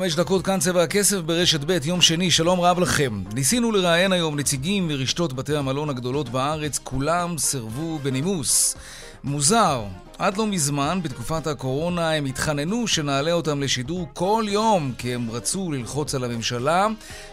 [0.00, 3.22] ועוד חמש דקות כאן צבע הכסף ברשת ב', יום שני, שלום רב לכם.
[3.34, 8.76] ניסינו לראיין היום נציגים מרשתות בתי המלון הגדולות בארץ, כולם סירבו בנימוס.
[9.24, 9.84] מוזר,
[10.18, 15.72] עד לא מזמן, בתקופת הקורונה, הם התחננו שנעלה אותם לשידור כל יום, כי הם רצו
[15.72, 16.86] ללחוץ על הממשלה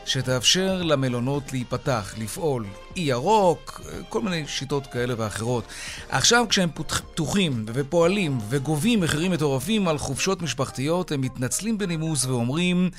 [0.05, 2.65] שתאפשר למלונות להיפתח, לפעול.
[2.95, 5.63] אי ירוק, כל מיני שיטות כאלה ואחרות.
[6.09, 12.89] עכשיו, כשהם פתוחים ופועלים וגובים מחירים מטורפים על חופשות משפחתיות, הם מתנצלים בנימוס ואומרים...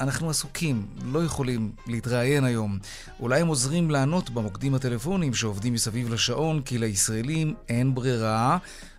[0.00, 2.78] אנחנו עסוקים, לא יכולים להתראיין היום.
[3.20, 8.58] אולי הם עוזרים לענות במוקדים הטלפונים שעובדים מסביב לשעון, כי לישראלים אין ברירה.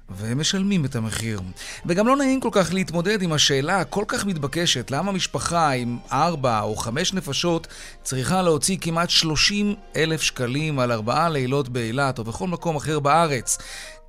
[0.10, 1.42] והם משלמים את המחיר.
[1.86, 6.62] וגם לא נעים כל כך להתמודד עם השאלה הכל כך מתבקשת, למה משפחה עם ארבע
[6.62, 7.68] או חמש נפשות
[8.04, 13.58] צריכה להוציא כמעט 30 אלף שקלים על ארבעה לילות באילת או בכל מקום אחר בארץ.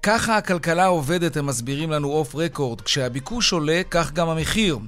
[0.02, 2.80] ככה הכלכלה עובדת, הם מסבירים לנו אוף רקורד.
[2.80, 4.78] כשהביקוש עולה, כך גם המחיר.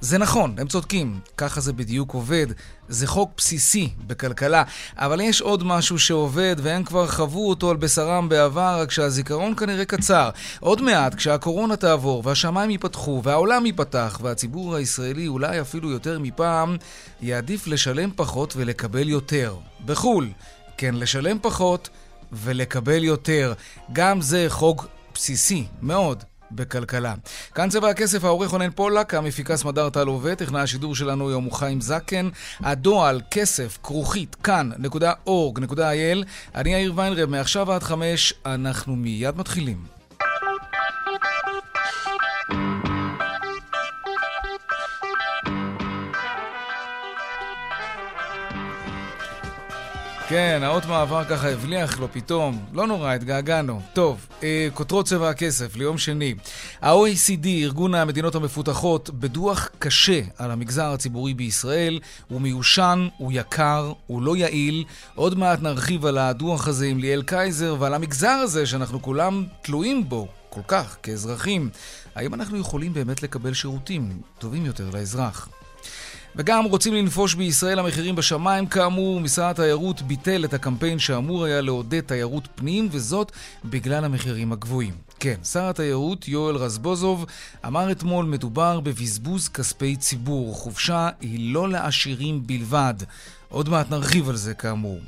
[0.00, 2.46] זה נכון, הם צודקים, ככה זה בדיוק עובד.
[2.88, 4.62] זה חוק בסיסי בכלכלה.
[4.96, 9.84] אבל יש עוד משהו שעובד, והם כבר חוו אותו על בשרם בעבר, רק שהזיכרון כנראה
[9.84, 10.30] קצר.
[10.60, 16.76] עוד מעט, כשהקורונה תעבור, והשמיים ייפתחו, והעולם ייפתח, והציבור הישראלי, אולי אפילו יותר מפעם,
[17.22, 19.54] יעדיף לשלם פחות ולקבל יותר.
[19.84, 20.28] בחו"ל,
[20.76, 21.88] כן, לשלם פחות.
[22.32, 23.52] ולקבל יותר.
[23.92, 26.24] גם זה חוק בסיסי מאוד.
[26.50, 27.14] בכלכלה.
[27.54, 31.52] כאן צבע הכסף, העורך רונן פולק, המפיקה סמדר טל עובד, טכנאי השידור שלנו היום הוא
[31.52, 32.28] חיים זקן,
[32.60, 36.24] הדועל כסף כרוכית כאן.org.il.
[36.54, 39.95] אני יאיר ויינרב, מעכשיו עד חמש, אנחנו מיד מתחילים.
[50.28, 52.64] כן, האות מעבר ככה הבליח לו פתאום.
[52.72, 53.80] לא נורא, התגעגענו.
[53.92, 56.34] טוב, אה, כותרות צבע הכסף ליום שני.
[56.82, 62.00] ה-OECD, ארגון המדינות המפותחות, בדוח קשה על המגזר הציבורי בישראל.
[62.28, 64.84] הוא מיושן, הוא יקר, הוא לא יעיל.
[65.14, 70.08] עוד מעט נרחיב על הדוח הזה עם ליאל קייזר ועל המגזר הזה שאנחנו כולם תלויים
[70.08, 71.70] בו כל כך כאזרחים.
[72.14, 75.48] האם אנחנו יכולים באמת לקבל שירותים טובים יותר לאזרח?
[76.38, 82.00] וגם רוצים לנפוש בישראל המחירים בשמיים כאמור, משרד התיירות ביטל את הקמפיין שאמור היה לעודד
[82.00, 83.32] תיירות פנים, וזאת
[83.64, 84.94] בגלל המחירים הגבוהים.
[85.20, 87.26] כן, שר התיירות יואל רזבוזוב
[87.66, 90.54] אמר אתמול מדובר בבזבוז כספי ציבור.
[90.54, 92.94] חופשה היא לא לעשירים בלבד.
[93.48, 95.00] עוד מעט נרחיב על זה כאמור.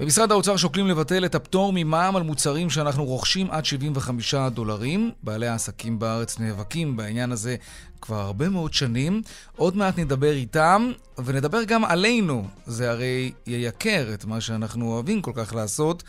[0.00, 5.10] במשרד האוצר שוקלים לבטל את הפטור ממע"מ על מוצרים שאנחנו רוכשים עד 75 דולרים.
[5.22, 7.56] בעלי העסקים בארץ נאבקים בעניין הזה
[8.00, 9.22] כבר הרבה מאוד שנים.
[9.56, 10.92] עוד מעט נדבר איתם,
[11.24, 12.48] ונדבר גם עלינו.
[12.66, 16.02] זה הרי ייקר את מה שאנחנו אוהבים כל כך לעשות,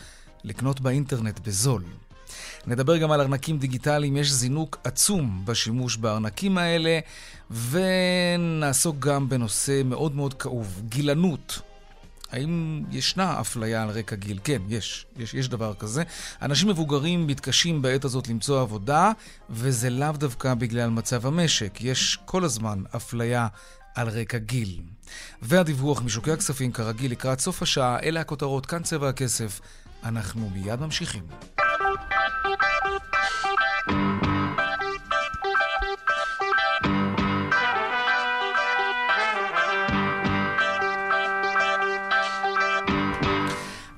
[0.44, 1.82] לקנות באינטרנט בזול.
[2.66, 6.98] נדבר גם על ארנקים דיגיטליים, יש זינוק עצום בשימוש בארנקים האלה,
[7.70, 11.71] ונעסוק גם בנושא מאוד מאוד כאוב, גילנות.
[12.32, 14.38] האם ישנה אפליה על רקע גיל?
[14.44, 16.02] כן, יש, יש, יש דבר כזה.
[16.42, 19.12] אנשים מבוגרים מתקשים בעת הזאת למצוא עבודה,
[19.50, 21.78] וזה לאו דווקא בגלל מצב המשק.
[21.80, 23.46] יש כל הזמן אפליה
[23.94, 24.80] על רקע גיל.
[25.42, 29.60] והדיווח משוקי הכספים, כרגיל, לקראת סוף השעה, אלה הכותרות, כאן צבע הכסף.
[30.04, 31.22] אנחנו מיד ממשיכים.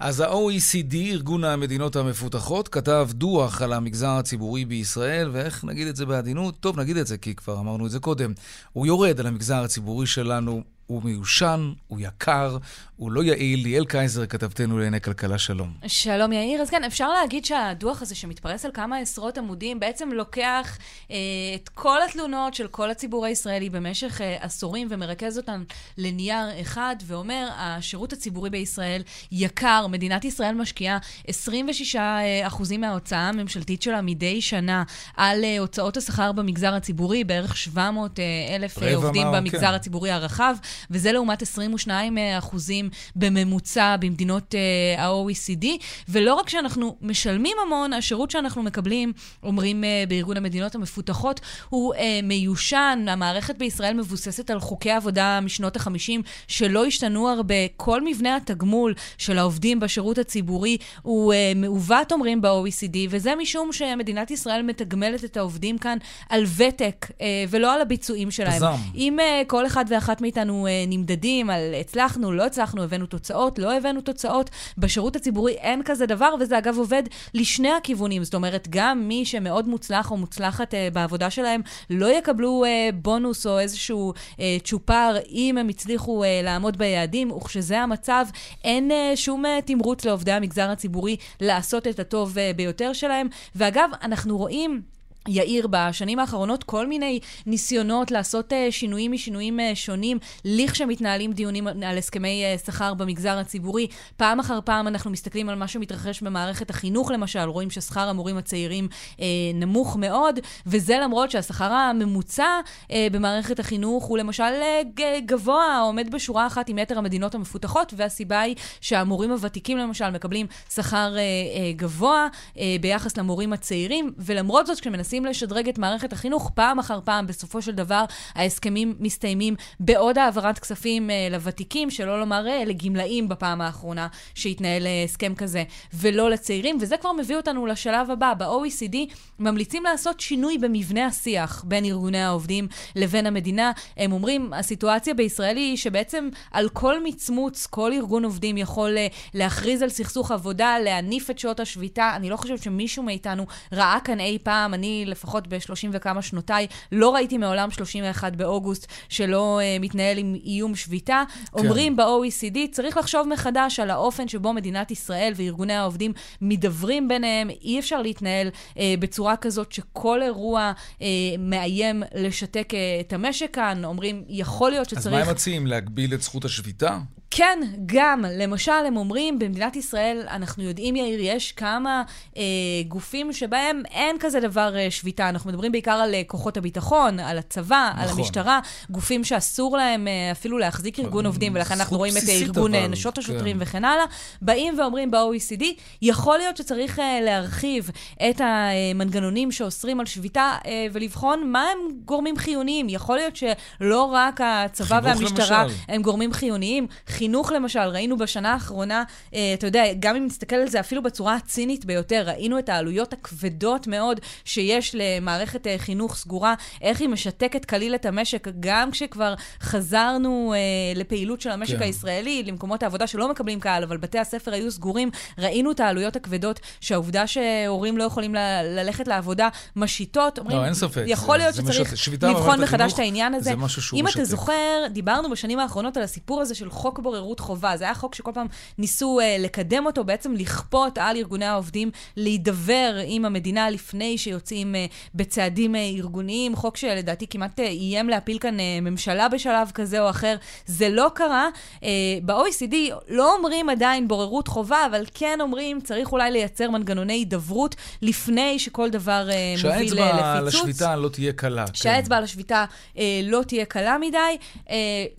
[0.05, 6.07] אז ה-OECD, ארגון המדינות המפותחות, כתב דוח על המגזר הציבורי בישראל, ואיך נגיד את זה
[6.07, 6.61] בעדינות?
[6.61, 8.33] טוב, נגיד את זה, כי כבר אמרנו את זה קודם.
[8.73, 12.57] הוא יורד על המגזר הציבורי שלנו הוא מיושן, הוא יקר,
[12.97, 13.63] הוא לא יעיל.
[13.63, 15.73] ליאל קייזר, כתבתנו לענייני כלכלה, שלום.
[15.87, 16.63] שלום יאיר.
[16.63, 20.79] אז כן, אפשר להגיד שהדוח הזה, שמתפרס על כמה עשרות עמודים, בעצם לוקח
[21.11, 21.17] אה,
[21.55, 25.63] את כל התלונות של כל הציבור הישראלי במשך אה, עשורים ומרכז אותן
[25.99, 29.03] לנייר אחד, ואומר, השירות הציבורי בישראל
[29.33, 34.83] יקר, מדינת ישראל משקיעה 26 אה, אחוזים מההוצאה הממשלתית שלה מדי שנה
[35.17, 38.25] על אה, הוצאות השכר במגזר הציבורי, בערך 700 אה,
[38.57, 39.75] אלף אה, עובדים במגזר כן.
[39.75, 40.57] הציבורי הרחב.
[40.91, 44.55] וזה לעומת 22 אחוזים בממוצע במדינות
[44.99, 45.67] ה-OECD.
[46.09, 49.13] ולא רק שאנחנו משלמים המון, השירות שאנחנו מקבלים,
[49.43, 53.07] אומרים בארגון המדינות המפותחות, הוא מיושן.
[53.09, 57.55] המערכת בישראל מבוססת על חוקי עבודה משנות ה-50 שלא השתנו הרבה.
[57.77, 64.31] כל מבנה התגמול של העובדים בשירות הציבורי הוא uh, מעוות, אומרים ב-OECD, וזה משום שמדינת
[64.31, 65.99] ישראל מתגמלת את העובדים כאן
[66.29, 68.59] על ותק uh, ולא על הביצועים שלהם.
[68.59, 68.75] זם.
[68.95, 73.77] אם uh, כל אחד ואחת מאיתנו uh, נמדדים על הצלחנו, לא הצלחנו, הבאנו תוצאות, לא
[73.77, 77.03] הבאנו תוצאות, בשירות הציבורי אין כזה דבר, וזה אגב עובד
[77.35, 78.25] לשני הכיוונים.
[78.25, 83.47] זאת אומרת, גם מי שמאוד מוצלח או מוצלחת uh, בעבודה שלהם, לא יקבלו uh, בונוס
[83.47, 88.27] או איזשהו uh, צ'ופר אם הם הצליחו uh, לעמוד ביעדים, וכשזה המצב,
[88.65, 93.29] אין uh, שום uh, תמרוץ לעובדי המגזר הציבורי לעשות את הטוב uh, ביותר שלהם.
[93.55, 94.95] ואגב, אנחנו רואים...
[95.29, 101.99] יאיר בשנים האחרונות כל מיני ניסיונות לעשות uh, שינויים משינויים uh, שונים, לכשמתנהלים דיונים על
[101.99, 103.87] הסכמי uh, שכר במגזר הציבורי.
[104.17, 108.89] פעם אחר פעם אנחנו מסתכלים על מה שמתרחש במערכת החינוך למשל, רואים ששכר המורים הצעירים
[109.17, 109.21] uh,
[109.55, 116.47] נמוך מאוד, וזה למרות שהשכר הממוצע uh, במערכת החינוך הוא למשל uh, גבוה, עומד בשורה
[116.47, 122.29] אחת עם יתר המדינות המפותחות, והסיבה היא שהמורים הוותיקים למשל מקבלים שכר uh, uh, גבוה
[122.55, 127.27] uh, ביחס למורים הצעירים, ולמרות זאת כשמנסים מנסים לשדרג את מערכת החינוך, פעם אחר פעם,
[127.27, 133.61] בסופו של דבר, ההסכמים מסתיימים בעוד העברת כספים uh, לוותיקים, שלא לומר uh, לגמלאים בפעם
[133.61, 135.65] האחרונה שהתנהל uh, הסכם כזה,
[135.95, 138.33] ולא לצעירים, וזה כבר מביא אותנו לשלב הבא.
[138.39, 138.97] ב-OECD
[139.39, 143.73] ממליצים לעשות שינוי במבנה השיח בין ארגוני העובדים לבין המדינה.
[143.97, 149.83] הם אומרים, הסיטואציה בישראל היא שבעצם על כל מצמוץ, כל ארגון עובדים יכול uh, להכריז
[149.83, 152.13] על סכסוך עבודה, להניף את שעות השביתה.
[152.17, 157.15] אני לא חושבת שמישהו מאיתנו ראה כאן אי פעם, אני לפחות בשלושים וכמה שנותיי, לא
[157.15, 161.23] ראיתי מעולם 31 באוגוסט שלא uh, מתנהל עם איום שביתה.
[161.29, 161.59] כן.
[161.59, 167.51] אומרים ב-OECD, צריך לחשוב מחדש על האופן שבו מדינת ישראל וארגוני העובדים מדברים ביניהם.
[167.51, 171.03] אי אפשר להתנהל uh, בצורה כזאת שכל אירוע uh,
[171.39, 173.85] מאיים לשתק uh, את המשק כאן.
[173.85, 175.07] אומרים, יכול להיות שצריך...
[175.07, 175.67] אז מה הם מציעים?
[175.67, 176.99] להגביל את זכות השביתה?
[177.37, 178.25] כן, גם.
[178.39, 182.03] למשל, הם אומרים, במדינת ישראל, אנחנו יודעים, יאיר, יש כמה
[182.37, 182.43] אה,
[182.89, 185.29] גופים שבהם אין כזה דבר אה, שביתה.
[185.29, 188.03] אנחנו מדברים בעיקר על אה, כוחות הביטחון, על הצבא, נכון.
[188.03, 188.61] על המשטרה,
[188.91, 193.19] גופים שאסור להם אה, אפילו להחזיק ארגון עובדים, ולכן אנחנו רואים את ארגון אבל, נשות
[193.19, 193.63] השוטרים כן.
[193.63, 194.05] וכן הלאה.
[194.43, 195.65] באים ואומרים ב-OECD,
[196.03, 197.91] יכול להיות שצריך אה, להרחיב
[198.31, 202.89] את המנגנונים שאוסרים על שביתה אה, ולבחון מה הם גורמים חיוניים.
[202.89, 205.75] יכול להיות שלא רק הצבא והמשטרה למשל.
[205.89, 206.87] הם גורמים חיוניים.
[207.25, 209.05] חינוך למשל, ראינו בשנה האחרונה,
[209.35, 213.13] אה, אתה יודע, גם אם נסתכל על זה אפילו בצורה הצינית ביותר, ראינו את העלויות
[213.13, 219.35] הכבדות מאוד שיש למערכת אה, חינוך סגורה, איך היא משתקת כליל את המשק, גם כשכבר
[219.61, 220.59] חזרנו אה,
[221.01, 221.83] לפעילות של המשק כן.
[221.83, 226.61] הישראלי, למקומות העבודה שלא מקבלים קהל, אבל בתי הספר היו סגורים, ראינו את העלויות הכבדות,
[226.81, 231.05] שהעובדה שהורים לא יכולים ל- ללכת לעבודה משיתות, אומרים, לא, אין ספק.
[231.07, 233.51] יכול להיות שצריך לבחון מחדש את העניין הזה.
[233.51, 234.17] זה משהו שהוא אם משתק.
[234.17, 237.77] אתה זוכר, דיברנו בשנים האחרונות על הסיפור הזה של חוק בוררות חובה.
[237.77, 238.47] זה היה חוק שכל פעם
[238.79, 244.93] ניסו uh, לקדם אותו, בעצם לכפות על ארגוני העובדים להידבר עם המדינה לפני שיוצאים uh,
[245.15, 246.57] בצעדים uh, ארגוניים.
[246.57, 250.37] חוק שלדעתי כמעט uh, איים להפיל כאן uh, ממשלה בשלב כזה או אחר.
[250.67, 251.49] זה לא קרה.
[251.81, 251.85] Uh,
[252.25, 252.75] ב-OECD
[253.09, 258.91] לא אומרים עדיין בוררות חובה, אבל כן אומרים, צריך אולי לייצר מנגנוני הידברות לפני שכל
[258.91, 259.99] דבר uh, מוביל לפיצוץ.
[259.99, 261.67] שהאצבע על השביתה לא תהיה קלה.
[261.67, 261.75] כן.
[261.75, 264.19] שהאצבע על השביתה uh, לא תהיה קלה מדי.
[264.67, 264.71] Uh,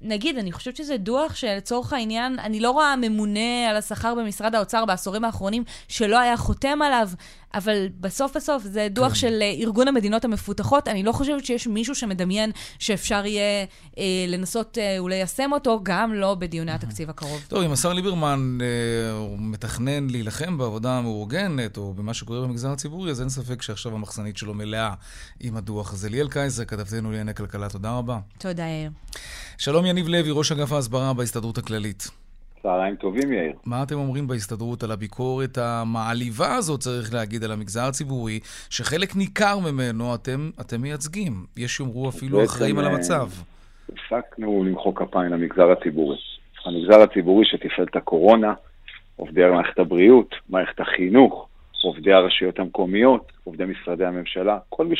[0.01, 1.74] נגיד, אני חושבת שזה דוח שלצורך...
[1.75, 6.81] לצורך העניין, אני לא רואה ממונה על השכר במשרד האוצר בעשורים האחרונים שלא היה חותם
[6.81, 7.09] עליו,
[7.53, 9.15] אבל בסוף בסוף זה דוח כן.
[9.15, 10.87] של אה, ארגון המדינות המפותחות.
[10.87, 13.65] אני לא חושבת שיש מישהו שמדמיין שאפשר יהיה
[13.97, 17.45] אה, לנסות אה, וליישם אותו, גם לא בדיוני התקציב הקרוב.
[17.47, 23.21] טוב, אם השר ליברמן אה, מתכנן להילחם בעבודה המאורגנת, או במה שקורה במגזר הציבורי, אז
[23.21, 24.93] אין ספק שעכשיו המחסנית שלו מלאה
[25.39, 26.09] עם הדוח הזה.
[26.09, 28.19] ליאל קייזר, כתבתנו לענייני כלכלה, תודה רבה.
[28.37, 28.91] תודה, יאיר.
[29.57, 32.24] שלום, יניב לוי, ראש אגף ההסברה בהסתדרות הכללית.
[32.65, 33.53] צהריים טובים, יאיר.
[33.65, 39.59] מה אתם אומרים בהסתדרות על הביקורת המעליבה הזאת, צריך להגיד, על המגזר הציבורי, שחלק ניכר
[39.59, 41.33] ממנו אתם, אתם מייצגים.
[41.57, 43.29] יש שיאמרו אפילו אחראים על המצב.
[43.89, 46.17] הפסקנו למחוא כפיים למגזר הציבורי.
[46.65, 48.53] המגזר הציבורי שתפעל את הקורונה,
[49.15, 51.47] עובדי מערכת הבריאות, מערכת החינוך,
[51.83, 54.95] עובדי הרשויות המקומיות, עובדי משרדי הממשלה, כל מי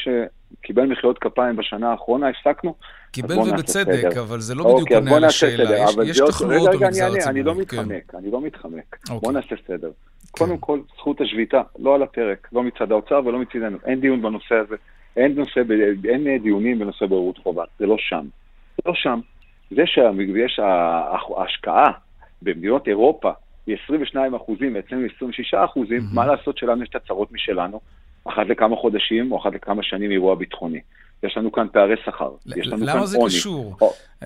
[0.54, 2.76] שקיבל מחיאות כפיים בשנה האחרונה, הפסקנו.
[3.12, 5.78] קיבל ובצדק, אבל זה לא בדיוק אוקיי, עונה על השאלה.
[5.78, 7.30] יש, יש תחלואות במגזר הציבורי.
[7.30, 7.60] אני לא כן.
[7.60, 8.98] מתחמק, אני לא מתחמק.
[9.10, 9.20] אוקיי.
[9.20, 9.92] בוא נעשה סדר.
[9.92, 10.46] כן.
[10.46, 13.78] קודם כל, זכות השביתה, לא על הפרק, לא מצד האוצר ולא מצדנו.
[13.86, 14.76] אין דיון בנושא הזה,
[15.18, 15.62] אין, נושא,
[16.10, 18.26] אין דיונים בנושא בוררות חובה, זה לא שם.
[18.78, 19.20] זה לא שם.
[19.72, 21.92] זה שיש ההשקעה
[22.42, 23.32] במדינות אירופה
[23.68, 26.16] היא 22 אחוזים ואצלנו 26 אחוזים, mm-hmm.
[26.16, 27.80] מה לעשות שלנו יש את הצרות משלנו,
[28.28, 30.80] אחת לכמה חודשים או אחת לכמה שנים אירוע ביטחוני.
[31.24, 33.00] יש לנו כאן פערי שכר, יש לנו כאן עוני.
[33.00, 33.78] למה זה קשור?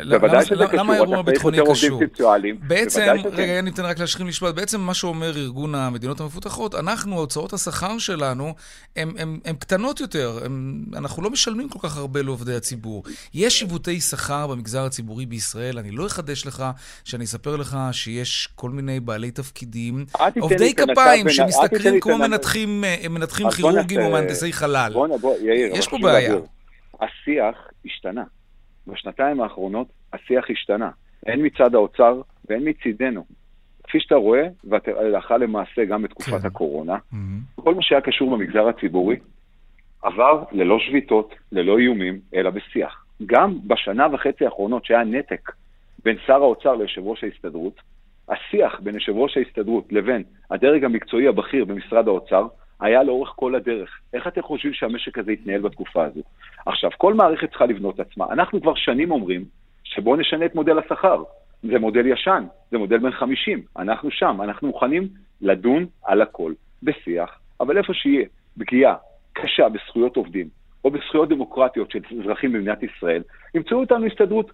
[0.09, 2.01] בוודאי שזה קשור, למה האירוע הביטחוני קשור?
[2.67, 7.53] בעצם, רגע, אני אתן רק להשחיל משפט, בעצם מה שאומר ארגון המדינות המפותחות, אנחנו, הוצאות
[7.53, 8.53] השכר שלנו,
[8.95, 10.39] הן קטנות יותר,
[10.95, 13.03] אנחנו לא משלמים כל כך הרבה לעובדי הציבור.
[13.33, 16.65] יש עיוותי שכר במגזר הציבורי בישראל, אני לא אחדש לך,
[17.03, 20.05] שאני אספר לך שיש כל מיני בעלי תפקידים,
[20.39, 22.17] עובדי כפיים שמשתכרים כמו
[23.09, 24.93] מנתחים כירורגיים או מהנדסי חלל.
[25.73, 26.35] יש פה בעיה.
[27.01, 28.23] השיח השתנה.
[28.87, 30.89] בשנתיים האחרונות השיח השתנה.
[31.25, 33.25] הן מצד האוצר והן מצידנו.
[33.83, 36.47] כפי שאתה רואה, והלכה למעשה גם בתקופת כן.
[36.47, 37.61] הקורונה, mm-hmm.
[37.61, 39.15] כל מה שהיה קשור במגזר הציבורי
[40.01, 43.05] עבר ללא שביתות, ללא איומים, אלא בשיח.
[43.25, 45.51] גם בשנה וחצי האחרונות שהיה נתק
[46.05, 47.81] בין שר האוצר ליושב ראש ההסתדרות,
[48.29, 52.47] השיח בין יושב ראש ההסתדרות לבין הדרג המקצועי הבכיר במשרד האוצר
[52.81, 53.99] היה לאורך כל הדרך.
[54.13, 56.21] איך אתם חושבים שהמשק הזה יתנהל בתקופה הזו?
[56.65, 58.25] עכשיו, כל מערכת צריכה לבנות עצמה.
[58.31, 59.45] אנחנו כבר שנים אומרים
[59.83, 61.23] שבואו נשנה את מודל השכר.
[61.63, 63.61] זה מודל ישן, זה מודל בן 50.
[63.77, 65.07] אנחנו שם, אנחנו מוכנים
[65.41, 68.25] לדון על הכל, בשיח, אבל איפה שיהיה
[68.59, 68.95] פגיעה
[69.33, 70.47] קשה בזכויות עובדים,
[70.85, 73.23] או בזכויות דמוקרטיות של אזרחים במדינת ישראל,
[73.55, 74.51] ימצאו אותנו הסתדרות,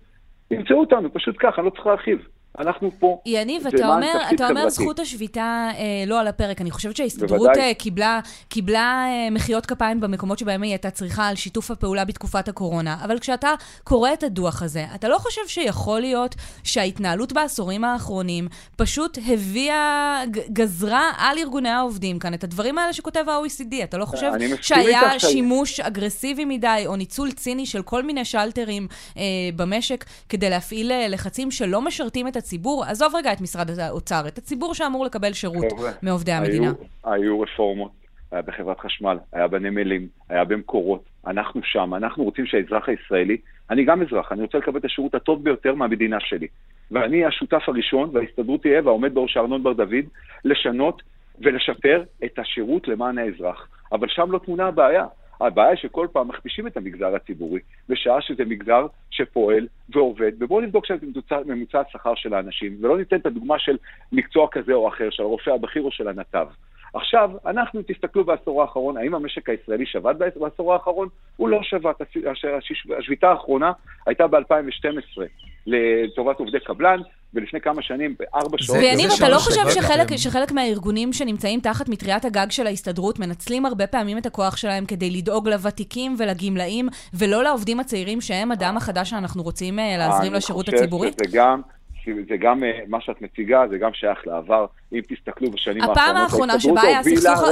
[0.51, 2.27] ימצאו אותנו, פשוט ככה, לא צריך להרחיב.
[2.59, 6.61] אנחנו פה יניב, אתה אומר, אתה אומר זכות השביתה אה, לא על הפרק.
[6.61, 8.19] אני חושבת שההסתדרות אה, קיבלה,
[8.49, 12.97] קיבלה אה, מחיאות כפיים במקומות שבהם היא הייתה צריכה על שיתוף הפעולה בתקופת הקורונה.
[13.03, 19.17] אבל כשאתה קורא את הדוח הזה, אתה לא חושב שיכול להיות שההתנהלות בעשורים האחרונים פשוט
[19.27, 23.83] הביאה, גזרה על ארגוני העובדים כאן את הדברים האלה שכותב ה-OECD?
[23.83, 24.31] אתה לא חושב
[24.61, 29.23] שהיה שימוש אגרסיבי מדי או ניצול ציני של כל מיני שלטרים אה,
[29.55, 34.37] במשק כדי להפעיל אה, לחצים שלא משרתים את הציבור, עזוב רגע את משרד האוצר, את
[34.37, 36.71] הציבור שאמור לקבל שירות חבר'ה, מעובדי המדינה.
[37.03, 37.91] היו, היו רפורמות,
[38.31, 43.37] היה בחברת חשמל, היה בנמלים, היה במקורות, אנחנו שם, אנחנו רוצים שהאזרח הישראלי,
[43.69, 46.47] אני גם אזרח, אני רוצה לקבל את השירות הטוב ביותר מהמדינה שלי.
[46.91, 50.05] ואני השותף הראשון, וההסתדרות תהיה, והעומד בראש ארנון בר דוד,
[50.45, 51.01] לשנות
[51.41, 53.67] ולשפר את השירות למען האזרח.
[53.91, 55.05] אבל שם לא תמונה הבעיה.
[55.41, 60.95] הבעיה שכל פעם מכפישים את המגזר הציבורי, בשעה שזה מגזר שפועל ועובד, ובואו נבדוק שם
[60.95, 63.77] את ממוצע השכר של האנשים, ולא ניתן את הדוגמה של
[64.11, 66.47] מקצוע כזה או אחר, של הרופא הבכיר או של הנתב.
[66.95, 71.07] עכשיו, אנחנו, תסתכלו בעשור האחרון, האם המשק הישראלי שבת בעשור האחרון?
[71.37, 71.95] הוא לא שבת.
[72.99, 73.71] השביתה האחרונה
[74.05, 75.21] הייתה ב-2012
[75.67, 76.99] לטובת עובדי קבלן,
[77.33, 78.77] ולפני כמה שנים, בארבע שעות...
[78.77, 83.87] ויניב, אתה לא חושב שחלק, שחלק מהארגונים שנמצאים תחת מטריית הגג של ההסתדרות מנצלים הרבה
[83.87, 89.43] פעמים את הכוח שלהם כדי לדאוג לוותיקים ולגמלאים, ולא לעובדים הצעירים שהם הדם החדש שאנחנו
[89.43, 91.07] רוצים אה, להזרים לשירות הציבורי?
[91.07, 91.61] אני חושב שזה גם...
[92.29, 94.65] זה גם אה, מה שאת מציגה, זה גם שייך לעבר.
[94.93, 97.49] אם תסתכלו בשנים האחרונות, הפעם האחרונה שבה היה סכסוך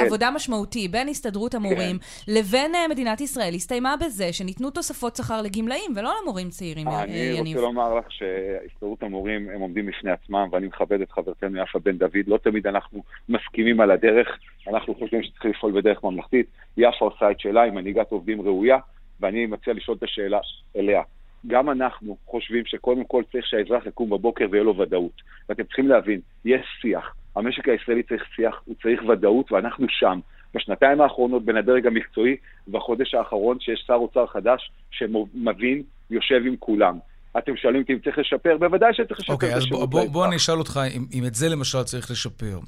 [0.00, 2.32] עבודה משמעותי בין הסתדרות המורים כן.
[2.32, 7.40] לבין אה, מדינת ישראל, הסתיימה בזה שניתנו תוספות שכר לגמלאים ולא למורים צעירים, אה, יניב.
[7.40, 11.78] אני רוצה לומר לך שהסתדרות המורים, הם עומדים בפני עצמם, ואני מכבד את חברתנו יפה
[11.78, 12.24] בן דוד.
[12.26, 14.38] לא תמיד אנחנו מסכימים על הדרך,
[14.68, 16.46] אנחנו חושבים שצריך לפעול בדרך ממלכתית.
[16.76, 18.78] יפה עושה את שלה, היא מנהיגת עובדים ראויה,
[19.20, 20.38] ואני מציע לשאול את השאלה
[20.76, 21.02] אליה.
[21.46, 25.22] גם אנחנו חושבים שקודם כל צריך שהאזרח יקום בבוקר ויהיה לו ודאות.
[25.48, 27.14] ואתם צריכים להבין, יש שיח.
[27.36, 30.20] המשק הישראלי צריך שיח, הוא צריך ודאות, ואנחנו שם.
[30.54, 32.36] בשנתיים האחרונות בין הדרג המקצועי,
[32.68, 36.98] ובחודש האחרון שיש שר אוצר חדש שמבין, יושב עם כולם.
[37.38, 38.56] אתם שואלים אותי אם צריך לשפר?
[38.58, 41.48] בוודאי שצריך לשפר אוקיי, אז בוא, בוא, בוא אני אשאל אותך אם, אם את זה
[41.48, 42.58] למשל צריך לשפר.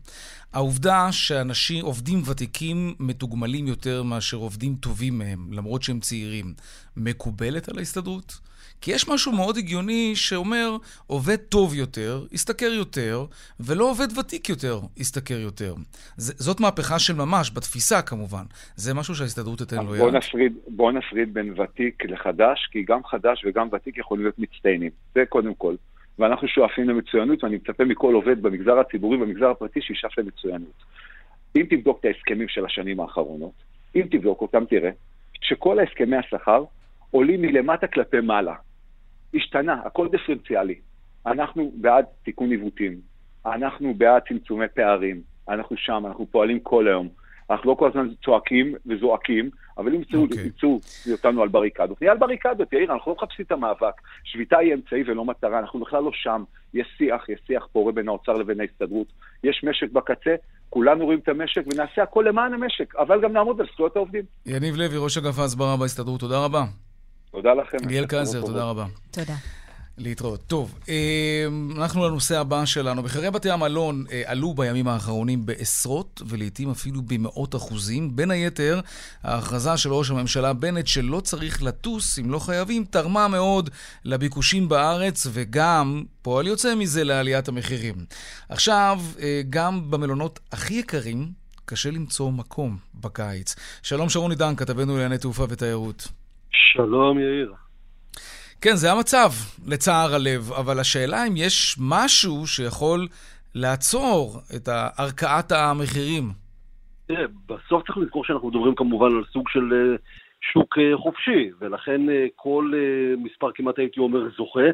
[0.52, 6.54] העובדה שאנשים, עובדים ותיקים מתוגמלים יותר מאשר עובדים טובים מהם, למרות שהם צעירים,
[6.96, 8.38] מקובלת על ההסתדרות?
[8.80, 13.24] כי יש משהו מאוד הגיוני שאומר, עובד טוב יותר, ישתכר יותר,
[13.60, 15.74] ולא עובד ותיק יותר, ישתכר יותר.
[16.16, 18.44] ז- זאת מהפכה של ממש, בתפיסה כמובן.
[18.76, 20.14] זה משהו שההסתדרות תיתן לו יד.
[20.14, 24.90] נפריד, בוא נפריד בין ותיק לחדש, כי גם חדש וגם ותיק יכולים להיות מצטיינים.
[25.14, 25.74] זה קודם כל.
[26.18, 30.82] ואנחנו שואפים למצוינות, ואני מצפה מכל עובד במגזר הציבורי ובמגזר הפרטי שישאף למצוינות.
[31.56, 33.52] אם תבדוק את ההסכמים של השנים האחרונות,
[33.96, 34.90] אם תבדוק אותם, תראה
[35.40, 36.64] שכל הסכמי השכר
[37.10, 38.54] עולים מלמטה כלפי מעלה.
[39.36, 40.74] השתנה, הכל דיפרנציאלי.
[41.26, 43.00] אנחנו בעד תיקון עיוותים,
[43.46, 47.08] אנחנו בעד צמצומי פערים, אנחנו שם, אנחנו פועלים כל היום.
[47.50, 50.38] אנחנו לא כל הזמן צועקים וזועקים, אבל אם ימצאו okay.
[50.64, 51.12] אוקיי.
[51.12, 53.94] אותנו על בריקדות, נהיה על בריקדות, יאיר, אנחנו לא מחפשים את המאבק.
[54.24, 56.44] שביתה היא אמצעי ולא מטרה, אנחנו בכלל לא שם.
[56.74, 59.06] יש שיח, יש שיח פורה בין האוצר לבין ההסתדרות.
[59.44, 60.34] יש משק בקצה,
[60.70, 64.24] כולנו רואים את המשק ונעשה הכל למען המשק, אבל גם נעמוד על זכויות העובדים.
[64.46, 66.85] יניב לוי, ראש אגף ההסברה בהסתדרות, תודה רבה.
[67.36, 67.78] תודה לכם.
[67.88, 68.86] ליאל קייזר, תודה רבה.
[69.10, 69.34] תודה.
[69.98, 70.40] להתראות.
[70.46, 73.02] טוב, אה, אנחנו לנושא הבא שלנו.
[73.02, 78.16] מחירי בתי המלון אה, עלו בימים האחרונים בעשרות ולעיתים אפילו במאות אחוזים.
[78.16, 78.80] בין היתר,
[79.22, 83.70] ההכרזה של ראש הממשלה בנט שלא צריך לטוס אם לא חייבים, תרמה מאוד
[84.04, 87.94] לביקושים בארץ וגם, פועל יוצא מזה, לעליית המחירים.
[88.48, 91.30] עכשיו, אה, גם במלונות הכי יקרים,
[91.64, 93.54] קשה למצוא מקום בקיץ.
[93.82, 96.08] שלום שרון עידן, כתבנו לענייני תעופה ותיירות.
[96.50, 97.52] שלום יאיר.
[98.60, 99.28] כן, זה המצב,
[99.68, 103.06] לצער הלב, אבל השאלה אם יש משהו שיכול
[103.54, 106.22] לעצור את ערכאת המחירים.
[107.06, 109.96] תראה, בסוף צריך לזכור שאנחנו מדברים כמובן על סוג של אה,
[110.52, 112.72] שוק אה, חופשי, ולכן אה, כל
[113.18, 114.70] מספר כמעט הייתי אומר זוכה.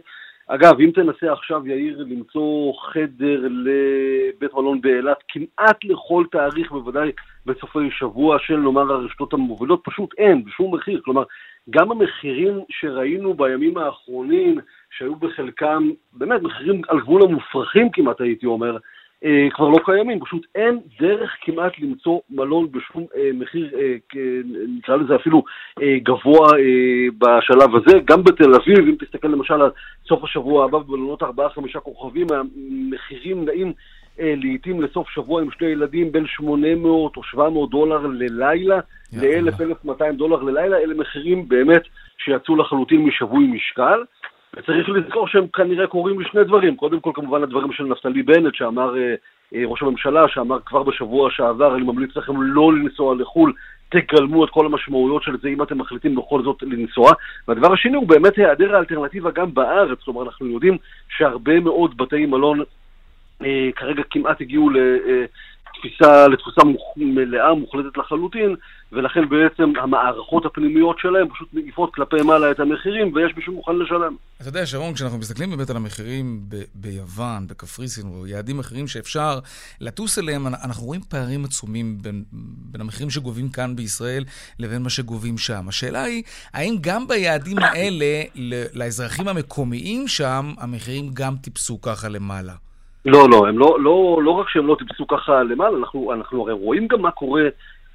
[0.47, 7.11] אגב, אם תנסה עכשיו, יאיר, למצוא חדר לבית מלון באילת כמעט לכל תאריך, בוודאי
[7.47, 11.01] בסופי שבוע של נאמר הרשתות המובילות, פשוט אין, בשום מחיר.
[11.05, 11.23] כלומר,
[11.71, 14.59] גם המחירים שראינו בימים האחרונים,
[14.91, 18.77] שהיו בחלקם באמת מחירים על גבול המופרכים כמעט הייתי אומר,
[19.25, 23.97] אה, כבר לא קיימים, פשוט אין דרך כמעט למצוא מלון בשום אה, מחיר, אה,
[24.79, 25.43] נקרא לזה אפילו
[25.83, 27.99] אה, גבוה אה, בשלב הזה.
[28.05, 29.71] גם בתל אביב, אם תסתכל למשל על
[30.09, 31.27] סוף השבוע הבא במלונות 4-5
[31.83, 33.73] כוכבים, המחירים נעים
[34.21, 38.81] אה, לעיתים לסוף שבוע עם שני ילדים בין 800 או 700 דולר ללילה
[39.13, 41.83] ל-1,000-1,200 דולר ללילה, אלה מחירים באמת
[42.19, 44.03] שיצאו לחלוטין משבוי משקל.
[44.57, 46.77] וצריך לזכור שהם כנראה קורים לשני דברים.
[46.77, 49.15] קודם כל, כמובן, הדברים של נפתלי בנט, שאמר אה,
[49.55, 53.53] אה, ראש הממשלה, שאמר כבר בשבוע שעבר, אני ממליץ לכם לא לנסוע לחו"ל,
[53.89, 57.13] תגלמו את כל המשמעויות של זה אם אתם מחליטים בכל זאת לנסוע.
[57.49, 59.99] והדבר השני הוא באמת היעדר האלטרנטיבה גם בארץ.
[60.05, 60.77] כלומר, אנחנו יודעים
[61.09, 62.63] שהרבה מאוד בתי מלון
[63.77, 66.61] כרגע כמעט הגיעו לתפיסה, לתפוסה
[66.97, 68.57] מלאה, מוחלטת לחלוטין,
[68.93, 74.17] ולכן בעצם המערכות הפנימיות שלהם פשוט מעיפות כלפי מעלה את המחירים, ויש מישהו מוכן לשלם.
[74.41, 79.39] אתה יודע, שרון, כשאנחנו מסתכלים באמת על המחירים ב- ביוון, בקפריסין, או יעדים אחרים שאפשר
[79.81, 82.25] לטוס אליהם, אנחנו רואים פערים עצומים בין,
[82.71, 84.25] בין המחירים שגובים כאן בישראל
[84.59, 85.69] לבין מה שגובים שם.
[85.69, 86.23] השאלה היא,
[86.53, 88.23] האם גם ביעדים האלה,
[88.75, 92.53] לאזרחים המקומיים שם, המחירים גם טיפסו ככה למעלה?
[93.05, 96.53] לא, לא, הם לא, לא, לא רק שהם לא טיפסו ככה למעלה, אנחנו, אנחנו הרי
[96.53, 97.43] רואים גם מה קורה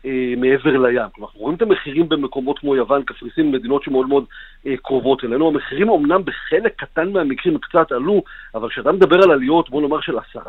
[0.05, 1.09] אה, מעבר לים.
[1.15, 4.25] כלומר, אנחנו רואים את המחירים במקומות כמו יוון, קפריסין, מדינות שמאוד מאוד
[4.65, 5.47] אה, קרובות אלינו.
[5.47, 8.23] המחירים אמנם בחלק קטן מהמקרים קצת עלו,
[8.55, 10.39] אבל כשאתה מדבר על עליות, בוא נאמר של 10%,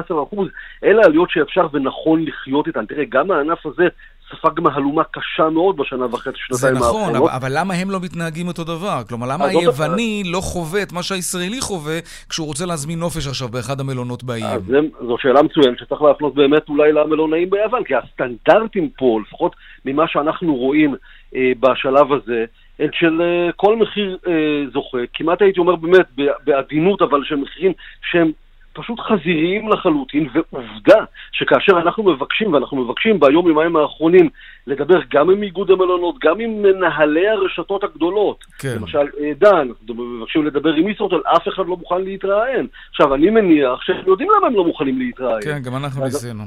[0.00, 0.36] 15%,
[0.84, 2.86] אלה עליות שאפשר ונכון לחיות איתן.
[2.86, 3.88] תראה, גם הענף הזה
[4.30, 7.06] ספג מהלומה קשה מאוד בשנה וחצי, שנתיים האחרונות.
[7.06, 9.02] זה נכון, אבל, אבל למה הם לא מתנהגים אותו דבר?
[9.08, 13.80] כלומר, למה היווני לא חווה את מה שהישראלי חווה כשהוא רוצה להזמין נופש עכשיו באחד
[13.80, 14.46] המלונות באיים?
[14.46, 19.56] אז זה, זו שאלה מצוינת שצריך להפנות באמת אולי למלונאים ביוון, כי הסטנדרטים פה, לפחות
[19.84, 20.94] ממה שאנחנו רואים
[21.36, 22.44] אה, בשלב הזה,
[22.78, 24.32] הם של אה, כל מחיר אה,
[24.72, 26.06] זוכה, כמעט הייתי אומר באמת
[26.44, 27.72] בעדינות, אבל של מחירים
[28.10, 28.32] שהם
[28.74, 34.28] פשוט חזיריים לחלוטין, ועובדה שכאשר אנחנו מבקשים, ואנחנו מבקשים ביום יומיים האחרונים
[34.66, 38.76] לדבר גם עם איגוד המלונות, גם עם מנהלי הרשתות הגדולות, כן.
[38.76, 42.66] למשל אה, דן, מבקשים לדבר עם ישרוטל, אף אחד לא מוכן להתראיין.
[42.90, 45.42] עכשיו, אני מניח שהם יודעים למה הם לא מוכנים להתראיין.
[45.42, 46.44] כן, גם אנחנו ניסינו.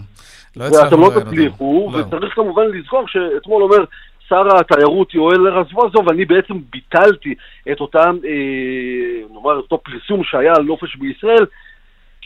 [0.57, 1.97] לא ואתם לא תצליחו, לא.
[1.97, 3.83] וצריך כמובן לזכור שאתמול אומר
[4.29, 7.35] שר התיירות יואל רזבוזוב, אני בעצם ביטלתי
[7.71, 11.45] את אותם, אה, נאמר, אותו פרסום שהיה על נופש בישראל,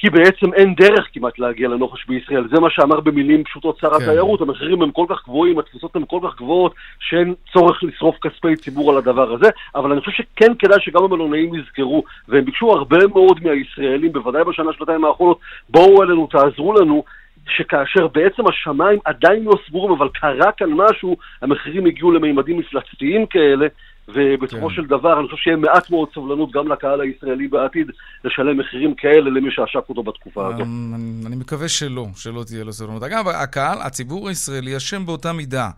[0.02, 2.48] כי בעצם אין דרך כמעט להגיע לנופש בישראל.
[2.54, 3.96] זה מה שאמר במילים פשוטות שר כן.
[3.96, 8.56] התיירות, המחירים הם כל כך גבוהים, התפיסות הן כל כך גבוהות, שאין צורך לשרוף כספי
[8.56, 13.08] ציבור על הדבר הזה, אבל אני חושב שכן כדאי שגם המלונאים יזכרו, והם ביקשו הרבה
[13.08, 17.04] מאוד מהישראלים, בוודאי בשנה, שנתיים האחרונות, בואו אלינו, תעזרו לנו,
[17.48, 23.68] שכאשר בעצם השמיים עדיין לא סגורים, אבל קרה כאן משהו, המחירים הגיעו למימדים מפלצתיים כאלה,
[24.08, 24.76] ובסופו כן.
[24.76, 27.92] של דבר אני חושב שיהיה מעט מאוד סובלנות גם לקהל הישראלי בעתיד
[28.26, 30.62] לשלם מחירים כאלה למי שעשק אותו בתקופה הזאת.
[30.62, 33.04] אמ, אני, אני מקווה שלא, שלא תהיה לו סובלנות.
[33.04, 35.70] אגב, הקהל, הציבור הישראלי אשם באותה מידה,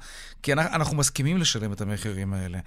[0.43, 2.57] כי אנחנו, אנחנו מסכימים לשלם את המחירים האלה.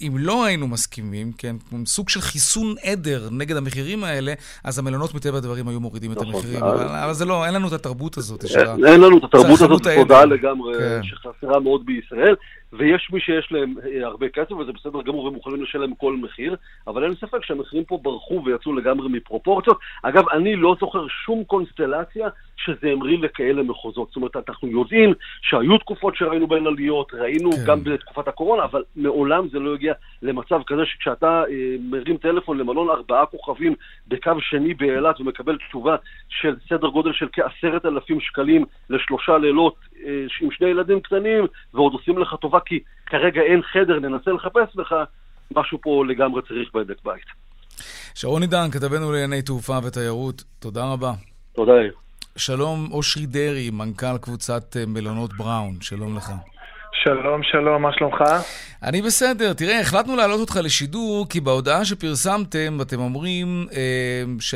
[0.00, 4.32] אם לא היינו מסכימים, כן, סוג של חיסון עדר נגד המחירים האלה,
[4.64, 6.62] אז המלונות מטבע הדברים היו מורידים את נכון, המחירים.
[6.62, 8.44] אבל, אבל זה לא, אין לנו את התרבות הזאת.
[8.86, 11.00] אין לנו את התרבות הזאת, תודה לגמרי, כן.
[11.02, 12.34] שחסרה מאוד בישראל.
[12.72, 16.56] ויש מי שיש להם אה, הרבה כסף, וזה בסדר גמור, והם מוכנים לשלם כל מחיר,
[16.86, 19.78] אבל אין ספק שהמחירים פה ברחו ויצאו לגמרי מפרופורציות.
[20.02, 24.08] אגב, אני לא זוכר שום קונסטלציה שזה המריא לכאלה מחוזות.
[24.08, 27.64] זאת אומרת, אנחנו יודעים שהיו תקופות שראינו בהן עליות, ראינו כן.
[27.66, 32.90] גם בתקופת הקורונה, אבל מעולם זה לא הגיע למצב כזה שכשאתה אה, מרים טלפון למלון
[32.90, 33.74] ארבעה כוכבים
[34.08, 35.96] בקו שני באילת ומקבל תשובה
[36.28, 39.74] של סדר גודל של כעשרת אלפים שקלים לשלושה לילות
[40.40, 44.94] עם שני ילדים קטנים, ועוד עושים לך טובה כי כרגע אין חדר, ננסה לחפש לך,
[45.56, 47.24] משהו פה לגמרי צריך בדק בית.
[48.14, 51.12] שרון עידן, כתבנו לענייני תעופה ותיירות, תודה רבה.
[51.52, 51.72] תודה.
[52.36, 56.30] שלום, אושרי דרעי, מנכ"ל קבוצת אה, מלונות בראון, שלום לך.
[57.04, 58.22] שלום, שלום, מה שלומך?
[58.82, 59.52] אני בסדר.
[59.52, 64.54] תראה, החלטנו להעלות אותך לשידור, כי בהודעה שפרסמתם, אתם אומרים, אה, ש...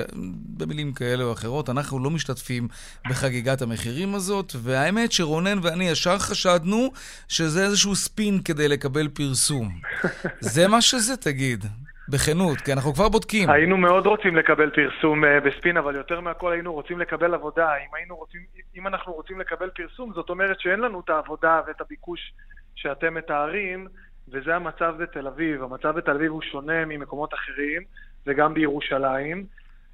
[0.56, 2.68] במילים כאלה או אחרות, אנחנו לא משתתפים
[3.10, 6.92] בחגיגת המחירים הזאת, והאמת שרונן ואני ישר חשדנו
[7.28, 9.68] שזה איזשהו ספין כדי לקבל פרסום.
[10.54, 11.64] זה מה שזה, תגיד.
[12.08, 13.50] בכנות, כי אנחנו כבר בודקים.
[13.50, 17.68] היינו מאוד רוצים לקבל פרסום uh, בספין, אבל יותר מהכל היינו רוצים לקבל עבודה.
[17.76, 18.40] אם, רוצים,
[18.76, 22.32] אם אנחנו רוצים לקבל פרסום, זאת אומרת שאין לנו את העבודה ואת הביקוש
[22.74, 23.88] שאתם מתארים,
[24.28, 25.62] וזה המצב בתל אביב.
[25.62, 27.82] המצב בתל אביב הוא שונה ממקומות אחרים,
[28.26, 29.44] וגם בירושלים.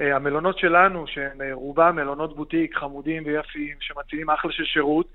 [0.01, 5.07] Uh, המלונות שלנו, שהם uh, רובם מלונות בוטיק חמודים ויפים, שמציעים אחלה של שירות,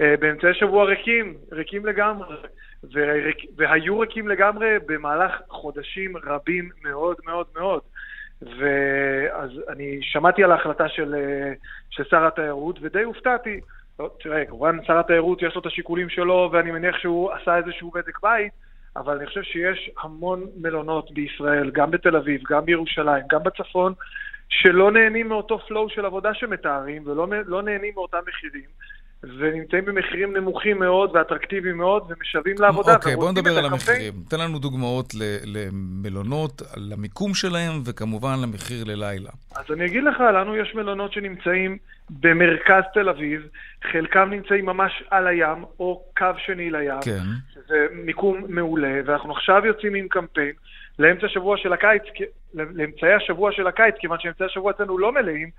[0.00, 2.36] באמצעי שבוע ריקים, ריקים לגמרי.
[3.56, 7.80] והיו ריקים לגמרי במהלך חודשים רבים מאוד מאוד מאוד.
[8.42, 11.14] ואז אני שמעתי על ההחלטה של,
[11.90, 13.60] של שר התיירות ודי הופתעתי.
[13.98, 17.90] לא, תראה, כמובן שר התיירות יש לו את השיקולים שלו ואני מניח שהוא עשה איזשהו
[17.90, 18.52] בדק בית,
[18.96, 23.92] אבל אני חושב שיש המון מלונות בישראל, גם בתל אביב, גם בירושלים, גם בצפון,
[24.48, 28.68] שלא נהנים מאותו פלואו של עבודה שמתארים ולא לא נהנים מאותם מחירים.
[29.22, 32.94] ונמצאים במחירים נמוכים מאוד ואטרקטיביים מאוד ומשווים לעבודה.
[32.94, 34.12] אוקיי, בוא נדבר על המחירים.
[34.28, 39.30] תן לנו דוגמאות למלונות, על המיקום שלהם וכמובן למחיר ללילה.
[39.56, 41.78] אז אני אגיד לך, לנו יש מלונות שנמצאים
[42.10, 43.48] במרכז תל אביב,
[43.92, 47.22] חלקם נמצאים ממש על הים או קו שני לים, כן.
[47.54, 50.52] שזה מיקום מעולה, ואנחנו עכשיו יוצאים עם קמפיין
[50.98, 52.02] לאמצע השבוע של הקיץ,
[52.54, 55.50] לאמצעי השבוע של הקיץ, כיוון שאמצעי השבוע אצלנו לא מלאים.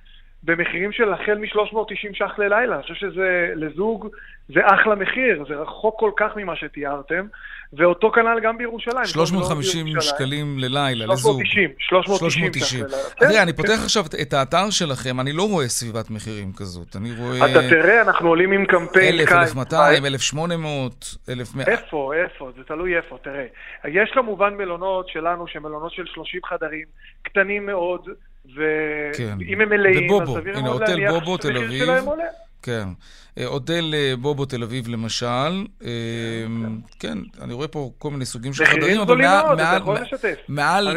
[0.48, 2.76] במחירים של החל מ-390 ש"ח ללילה.
[2.76, 4.08] אני חושב שזה, לזוג,
[4.50, 7.26] זה אחלה מחיר, זה רחוק כל כך ממה שתיארתם,
[7.74, 9.06] ואותו כנ"ל גם בירושלים.
[9.06, 11.42] 350 לא שקלים ללילה, לזוג.
[11.46, 12.86] 390, 390.
[13.20, 13.58] תראה, אני כן.
[13.58, 16.96] פותח עכשיו את האתר שלכם, אני לא רואה סביבת מחירים כזאת.
[16.96, 17.38] אני רואה...
[17.38, 21.66] אתה תראה, אנחנו עולים עם קמפיין 1,000, 1,200, 1,800, 1,100.
[21.68, 22.52] איפה, איפה?
[22.58, 23.46] זה תלוי איפה, תראה.
[23.86, 26.86] יש כמובן מלונות שלנו, שהם מלונות של 30 חדרים,
[27.24, 28.10] קטנים מאוד,
[28.56, 29.62] ואם כן.
[29.62, 32.24] הם מלאים, אז סביר מאוד להניח שהמחיר שלהם עולה.
[32.62, 32.88] כן.
[33.38, 35.90] אה, הוטל אה, בובו תל אביב למשל, אה,
[37.00, 39.82] כן, אני רואה פה כל מיני סוגים של חדרים, אבל מעל, מעל,
[40.48, 40.88] מעל,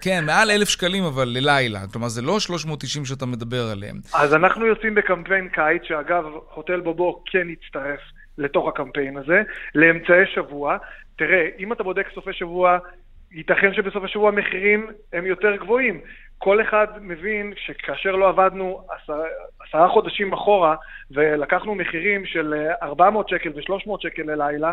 [0.00, 3.96] כן, מעל אלף שקלים אבל ללילה, כלומר זה לא 390 שאתה מדבר עליהם.
[4.14, 8.00] אז אנחנו יוצאים בקמפיין קיץ, שאגב, הוטל בובו כן יצטרף
[8.38, 9.42] לתוך הקמפיין הזה,
[9.74, 10.76] לאמצעי שבוע.
[11.16, 12.78] תראה, אם אתה בודק סופי שבוע,
[13.32, 16.00] ייתכן שבסוף השבוע המחירים הם יותר גבוהים.
[16.38, 19.24] כל אחד מבין שכאשר לא עבדנו עשרה,
[19.68, 20.74] עשרה חודשים אחורה
[21.10, 24.72] ולקחנו מחירים של 400 שקל ו-300 שקל ללילה,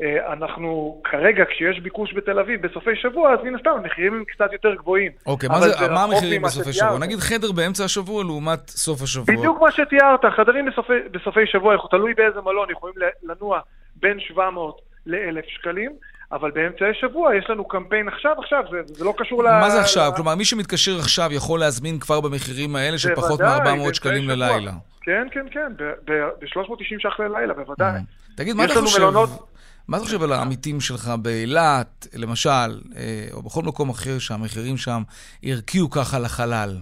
[0.00, 4.52] אה, אנחנו כרגע, כשיש ביקוש בתל אביב בסופי שבוע, אז מן הסתם המחירים הם קצת
[4.52, 5.12] יותר גבוהים.
[5.26, 6.98] אוקיי, מה, זה, מה המחירים בסופי שבוע?
[6.98, 9.36] נגיד חדר באמצע השבוע לעומת סוף השבוע.
[9.36, 13.60] בדיוק מה שתיארת, חדרים בסופי, בסופי שבוע, תלוי באיזה מלון, יכולים לנוע
[13.96, 15.92] בין 700 ל-1,000 שקלים.
[16.32, 19.46] אבל באמצעי שבוע יש לנו קמפיין עכשיו, עכשיו, זה, זה לא קשור ל...
[19.46, 20.10] מה זה עכשיו?
[20.12, 20.16] ל...
[20.16, 24.36] כלומר, מי שמתקשר עכשיו יכול להזמין כבר במחירים האלה של פחות מ-400 שקלים שבוע.
[24.36, 24.72] ללילה.
[25.02, 25.72] כן, כן, כן,
[26.04, 28.00] ב-390 ש"ח ללילה, בוודאי.
[28.00, 28.36] Mm.
[28.36, 29.00] תגיד, מה אתה חושב...
[29.00, 29.48] מלונות...
[29.88, 32.50] מה אתה חושב על העמיתים שלך באילת, למשל,
[32.96, 35.02] אה, או בכל מקום אחר שהמחירים שם
[35.44, 36.76] הרקיעו ככה לחלל?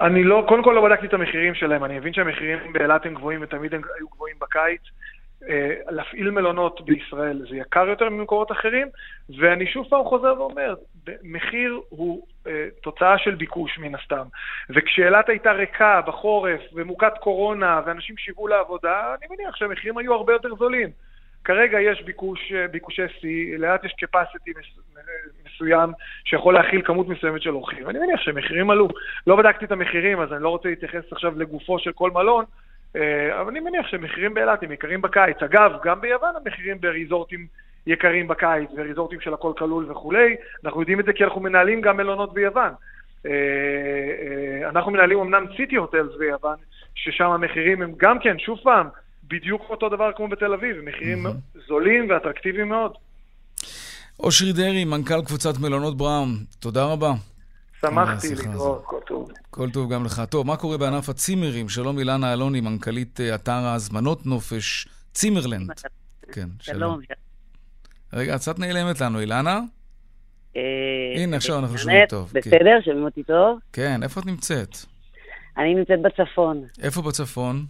[0.00, 3.40] אני לא, קודם כל לא בדקתי את המחירים שלהם, אני מבין שהמחירים באילת הם גבוהים
[3.42, 4.80] ותמיד הם היו גבוהים בקיץ.
[5.48, 8.88] אה, להפעיל מלונות בישראל זה יקר יותר ממקורות אחרים,
[9.38, 10.74] ואני שוב פעם חוזר ואומר,
[11.22, 14.26] מחיר הוא אה, תוצאה של ביקוש מן הסתם.
[14.70, 20.54] וכשאילת הייתה ריקה בחורף ומוכת קורונה ואנשים שיוו לעבודה, אני מניח שהמחירים היו הרבה יותר
[20.54, 20.88] זולים.
[21.44, 24.50] כרגע יש ביקוש, אה, ביקושי שיא, לאט יש capacity
[25.46, 25.92] מסוים
[26.24, 27.90] שיכול להכיל כמות מסוימת של אורחים.
[27.90, 28.88] אני מניח שהמחירים עלו.
[29.26, 32.44] לא בדקתי את המחירים, אז אני לא רוצה להתייחס עכשיו לגופו של כל מלון,
[32.94, 35.36] אבל אני מניח שמחירים באילת הם יקרים בקיץ.
[35.42, 37.46] אגב, גם ביוון המחירים בריזורטים
[37.86, 40.36] יקרים בקיץ, וריזורטים של הכל כלול וכולי.
[40.64, 42.72] אנחנו יודעים את זה כי אנחנו מנהלים גם מלונות ביוון.
[43.26, 46.56] אה, אה, אנחנו מנהלים אמנם סיטי הוטלס ביוון,
[46.94, 48.88] ששם המחירים הם גם כן, שוב פעם,
[49.28, 51.26] בדיוק אותו דבר כמו בתל אביב, מחירים.
[51.68, 52.92] זולים ואטרקטיביים מאוד.
[54.20, 56.28] אושרי דרעי, מנכ"ל קבוצת מלונות בראון,
[56.60, 57.12] תודה רבה.
[57.80, 59.30] שמחתי לקרוא, כל טוב.
[59.50, 60.22] כל טוב גם לך.
[60.30, 61.68] טוב, מה קורה בענף הצימרים?
[61.68, 65.70] שלום אילנה אלוני, מנכ"לית אה, אתר ההזמנות נופש צימרלנד.
[66.32, 67.00] כן, שלום.
[68.12, 69.60] רגע, קצת נעלמת לנו, אילנה?
[70.56, 70.62] אה,
[71.16, 72.30] הנה, עכשיו אנחנו שומעים טוב.
[72.32, 72.40] כן.
[72.40, 72.78] בסדר?
[72.84, 73.58] שומעים אותי טוב?
[73.72, 74.76] כן, איפה את נמצאת?
[75.58, 76.64] אני נמצאת בצפון.
[76.82, 77.66] איפה בצפון?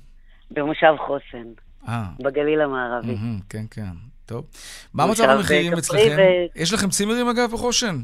[0.51, 1.49] במושב חוסן.
[1.88, 2.05] אה.
[2.18, 3.16] בגליל המערבי.
[3.49, 3.92] כן, כן.
[4.27, 4.44] טוב.
[4.94, 6.16] מה מצב המחירים אצלכם?
[6.57, 7.96] יש לכם צימרים, אגב, בחושן?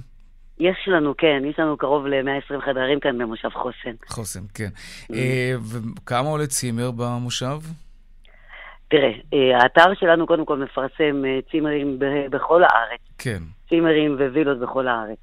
[0.59, 3.97] יש לנו, כן, יש לנו קרוב ל-120 חדרים כאן במושב חוסן.
[4.07, 4.69] חוסן, כן.
[5.14, 7.59] אה, וכמה עולה צימר במושב?
[8.88, 11.99] תראה, אה, האתר שלנו קודם כל מפרסם אה, צימרים
[12.31, 13.01] בכל הארץ.
[13.19, 13.42] כן.
[13.69, 15.19] צימרים ווילות בכל הארץ.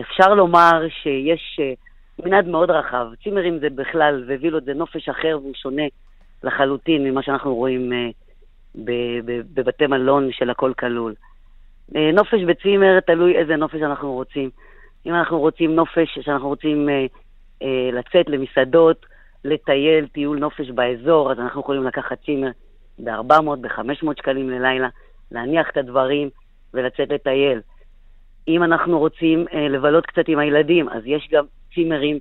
[0.00, 1.60] אפשר לומר שיש
[2.24, 3.06] מנעד מאוד רחב.
[3.22, 5.82] צימרים זה בכלל, ווילות זה נופש אחר והוא שונה
[6.44, 7.92] לחלוטין ממה שאנחנו רואים
[9.54, 11.14] בבתי מלון של הכל כלול.
[11.96, 14.50] אה, נופש בצימר תלוי איזה נופש אנחנו רוצים.
[15.06, 17.06] אם אנחנו רוצים נופש, שאנחנו רוצים אה,
[17.62, 19.06] אה, לצאת למסעדות,
[19.44, 22.50] לטייל, טיול נופש באזור, אז אנחנו יכולים לקחת צימר
[22.98, 24.88] ב-400, ב-500 שקלים ללילה,
[25.32, 26.30] להניח את הדברים
[26.74, 27.60] ולצאת לטייל.
[28.48, 31.44] אם אנחנו רוצים אה, לבלות קצת עם הילדים, אז יש גם
[31.74, 32.18] צימרים,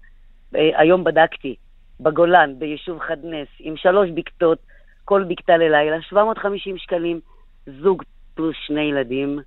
[0.56, 1.56] אה, היום בדקתי,
[2.00, 4.58] בגולן, ביישוב חדנס, עם שלוש בקתות,
[5.06, 7.20] כל בקתה ללילה, 750 שקלים,
[7.66, 8.04] זוג
[8.36, 9.40] פלוס שני ילדים,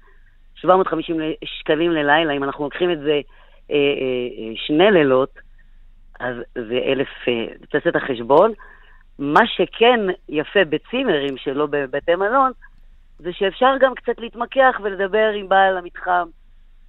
[0.57, 3.21] 750 שקלים ללילה, אם אנחנו לוקחים את זה
[3.71, 5.39] אה, אה, אה, שני לילות,
[6.21, 8.53] אז זה אלף, אה, תעשה את החשבון.
[9.19, 12.53] מה שכן יפה בצימרים שלא בבתי מלון,
[13.19, 16.29] זה שאפשר גם קצת להתמקח ולדבר עם בעל המתחם.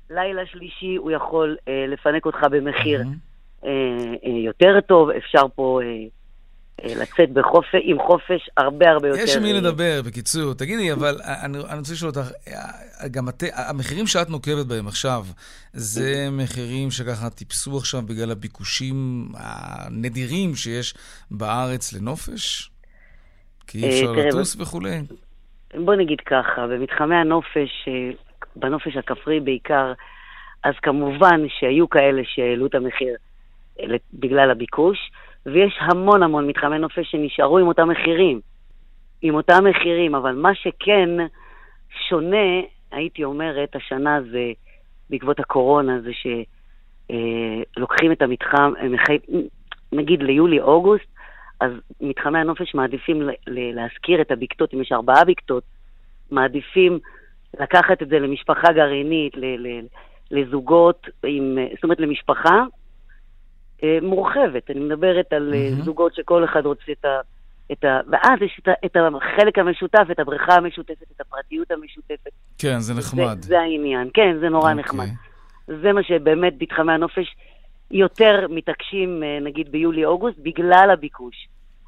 [0.10, 3.66] לילה שלישי הוא יכול אה, לפנק אותך במחיר mm-hmm.
[3.66, 6.06] אה, אה, יותר טוב, אפשר פה אה, אה,
[6.84, 9.22] לצאת בחופש, עם חופש הרבה הרבה יותר...
[9.22, 10.54] יש עם מי לדבר, בקיצור.
[10.54, 15.26] תגידי, אבל אני, אני רוצה לשאול אותך, אה, גם את, המחירים שאת נוקבת בהם עכשיו,
[15.74, 20.94] זה מחירים שככה טיפסו עכשיו בגלל הביקושים הנדירים שיש
[21.32, 22.70] בארץ לנופש?
[23.68, 25.02] כי אי אפשר לטוס וכולי?
[25.86, 27.90] בוא נגיד ככה, במתחמי הנופש,
[28.56, 29.94] בנופש הכפרי בעיקר,
[30.64, 33.16] אז כמובן שהיו כאלה שהעלו את המחיר
[34.14, 34.98] בגלל הביקוש.
[35.48, 38.42] ויש המון המון מתחמי נופש שנשארו עם אותם מחירים.
[39.22, 41.10] עם אותם מחירים, אבל מה שכן
[42.10, 44.52] שונה, הייתי אומרת, השנה זה,
[45.10, 46.12] בעקבות הקורונה, זה
[47.76, 48.74] שלוקחים אה, את המתחם,
[49.92, 51.08] נגיד ליולי-אוגוסט,
[51.62, 55.64] אז מתחמי הנופש מעדיפים להשכיר את הבקתות, אם יש ארבעה בקתות,
[56.32, 57.00] מעדיפים
[57.60, 59.34] לקחת את זה למשפחה גרעינית,
[60.32, 62.64] לזוגות, עם, זאת אומרת למשפחה אה,
[64.02, 64.72] מורחבת.
[64.72, 65.84] אני מדברת על mm-hmm.
[65.84, 67.20] זוגות שכל אחד רוצה את ה...
[67.72, 68.00] את ה...
[68.12, 68.72] ואז יש את, ה...
[68.86, 72.32] את החלק המשותף, את הבריכה המשותפת, את הפרטיות המשותפת.
[72.58, 73.42] כן, זה נחמד.
[73.42, 74.72] זה, זה העניין, כן, זה נורא okay.
[74.72, 74.84] אוקיי.
[74.84, 75.08] נחמד.
[75.68, 77.36] זה מה שבאמת מתחמי הנופש
[77.92, 81.48] יותר מתעקשים, אה, נגיד ביולי-אוגוסט, בגלל הביקוש.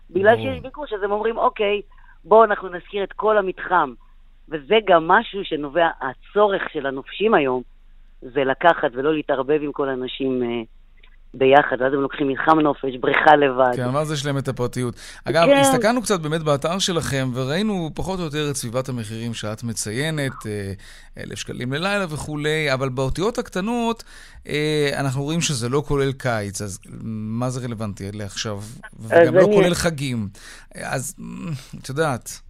[0.10, 0.44] בגלל בוא.
[0.44, 1.82] שיש ביקוש, אז הם אומרים, אוקיי,
[2.24, 3.94] בואו אנחנו נזכיר את כל המתחם.
[4.50, 7.62] וזה גם משהו שנובע, הצורך של הנופשים היום,
[8.22, 10.44] זה לקחת ולא להתערבב עם כל האנשים
[11.34, 13.76] ביחד, ואז הם לוקחים מתחם נופש, בריכה לבד.
[13.76, 14.96] כן, ואז יש להם את הפרטיות.
[15.26, 15.58] אגב, כן.
[15.58, 20.72] הסתכלנו קצת באמת באתר שלכם, וראינו פחות או יותר את סביבת המחירים שאת מציינת, אה,
[21.18, 24.04] אלף שקלים ללילה וכולי, אבל באותיות הקטנות
[24.48, 28.58] אה, אנחנו רואים שזה לא כולל קיץ, אז מה זה רלוונטי לעכשיו?
[29.00, 29.54] וגם לא אני...
[29.54, 30.28] כולל חגים.
[30.76, 31.16] אז
[31.82, 32.42] את יודעת,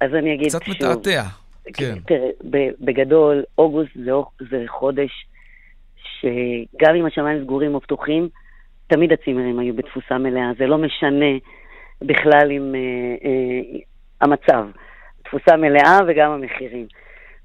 [0.00, 0.74] אז אני אגיד קצת שוב.
[0.74, 1.24] קצת מתעתע.
[1.72, 1.98] כן.
[2.06, 4.10] תראה, בגדול, אוגוסט זה,
[4.50, 5.10] זה חודש
[6.22, 8.28] שגם אם השמיים סגורים או פתוחים,
[8.86, 10.50] תמיד הצימרים היו בתפוסה מלאה.
[10.58, 11.38] זה לא משנה
[12.00, 12.80] בכלל עם אה,
[13.24, 13.78] אה,
[14.20, 14.66] המצב.
[15.24, 16.86] תפוסה מלאה וגם המחירים.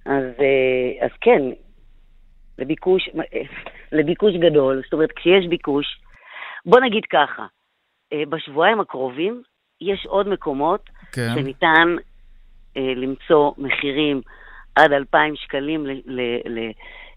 [0.05, 1.41] אז, אה, אז כן,
[2.59, 3.09] לביקוש,
[3.91, 5.85] לביקוש גדול, זאת אומרת, כשיש ביקוש,
[6.65, 7.45] בוא נגיד ככה,
[8.13, 9.41] אה, בשבועיים הקרובים
[9.81, 11.29] יש עוד מקומות כן.
[11.35, 11.95] שניתן
[12.77, 14.21] אה, למצוא מחירים
[14.75, 16.71] עד 2,000 שקלים ל, ל, ל,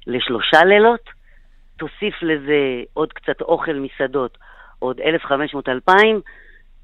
[0.07, 1.11] לשלושה לילות,
[1.80, 4.38] תוסיף לזה עוד קצת אוכל מסעדות,
[4.78, 5.92] עוד 1,500-2,000,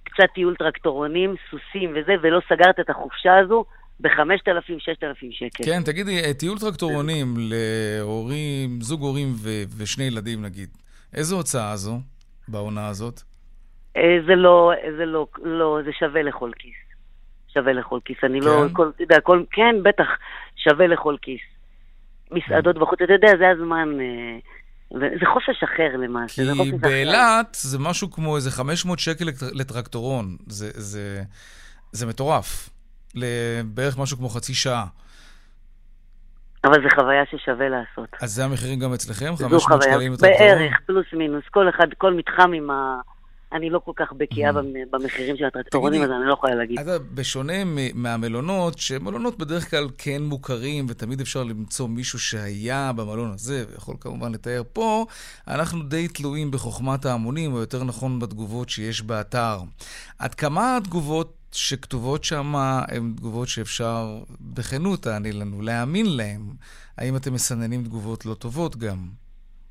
[0.05, 3.65] קצת טיול טרקטורונים, סוסים וזה, ולא סגרת את החופשה הזו
[4.01, 5.65] ב-5,000-6,000 שקל.
[5.65, 10.69] כן, תגידי, אה, טיול טרקטורונים להורים, זוג הורים ו- ושני ילדים נגיד,
[11.15, 11.99] איזו הוצאה זו
[12.49, 13.21] בעונה הזאת?
[13.97, 16.77] אה, זה לא, זה לא, לא, זה שווה לכל כיס.
[17.55, 18.17] שווה לכל כיס.
[18.23, 18.63] אני לא, כן?
[18.63, 20.09] לא, כל, אתה יודע, כל, כן, בטח,
[20.57, 21.41] שווה לכל כיס.
[22.31, 24.01] מסעדות בחוץ, אתה יודע, זה הזמן...
[24.01, 24.39] אה,
[24.91, 26.71] זה חופש אחר למעשה, זה חופש אחר.
[26.71, 30.37] כי באילת זה משהו כמו איזה 500 שקל לטרקטורון.
[30.47, 31.23] זה, זה,
[31.93, 32.71] זה מטורף.
[33.65, 34.87] בערך משהו כמו חצי שעה.
[36.65, 38.09] אבל זו חוויה ששווה לעשות.
[38.23, 39.37] אז זה המחירים גם אצלכם?
[39.37, 40.59] 500 שקלים לטרקטורון?
[40.59, 41.45] בערך, פלוס מינוס.
[41.51, 43.01] כל אחד, כל מתחם עם ה...
[43.53, 44.55] אני לא כל כך בקיאה mm.
[44.91, 46.79] במחירים של הטרקטורונים, אז אני לא יכולה להגיד.
[46.79, 47.53] אז בשונה
[47.95, 54.33] מהמלונות, שמלונות בדרך כלל כן מוכרים, ותמיד אפשר למצוא מישהו שהיה במלון הזה, ויכול כמובן
[54.33, 55.05] לתאר פה,
[55.49, 59.59] אנחנו די תלויים בחוכמת ההמונים, או יותר נכון בתגובות שיש באתר.
[60.19, 62.53] עד כמה התגובות שכתובות שם
[62.89, 66.41] הן תגובות שאפשר, בכנות תעני לנו, להאמין להן.
[66.99, 68.97] האם אתם מסננים תגובות לא טובות גם?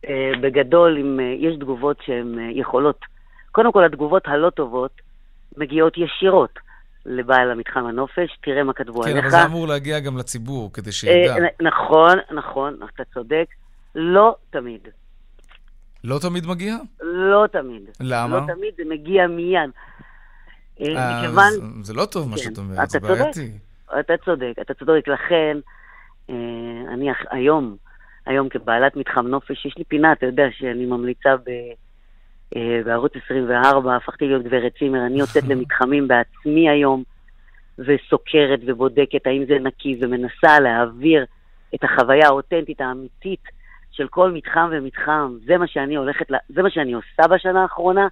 [0.10, 3.15] אה, בגדול, אם אה, יש תגובות שהן אה, יכולות.
[3.56, 4.92] קודם כל, התגובות הלא טובות
[5.58, 6.60] מגיעות ישירות
[7.06, 9.22] לבעל המתחם הנופש, תראה מה כתבו כן, עליך.
[9.22, 11.36] כן, אבל זה אמור להגיע גם לציבור, כדי שידע.
[11.62, 13.46] נכון, נכון, אתה צודק.
[13.96, 14.88] לא תמיד.
[16.04, 16.76] לא תמיד מגיע?
[17.02, 17.82] לא תמיד.
[18.00, 18.38] למה?
[18.38, 19.70] לא תמיד, זה מגיע מיד.
[20.80, 21.52] מכיוון...
[21.84, 23.52] זה לא טוב מה כן, שאת אומרת, זה בעייתי.
[24.00, 25.08] אתה צודק, אתה צודק.
[25.08, 25.58] לכן,
[26.94, 27.76] אני היום...
[28.26, 31.54] היום כבעלת מתחם נופש, יש לי פינה, אתה יודע, שאני ממליצה ב, אה,
[32.86, 37.04] בערוץ 24, הפכתי להיות גברת צימר, אני יוצאת למתחמים בעצמי היום,
[37.80, 41.26] וסוקרת ובודקת האם זה נקי, ומנסה להעביר
[41.76, 43.44] את החוויה האותנטית האמיתית
[43.92, 45.38] של כל מתחם ומתחם.
[45.46, 48.08] זה מה שאני הולכת, זה מה שאני עושה בשנה האחרונה.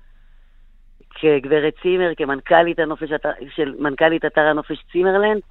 [1.09, 3.09] כגברת צימר, כמנכ"לית הנופש,
[3.55, 5.41] של מנכ"לית אתר הנופש צימרלנד,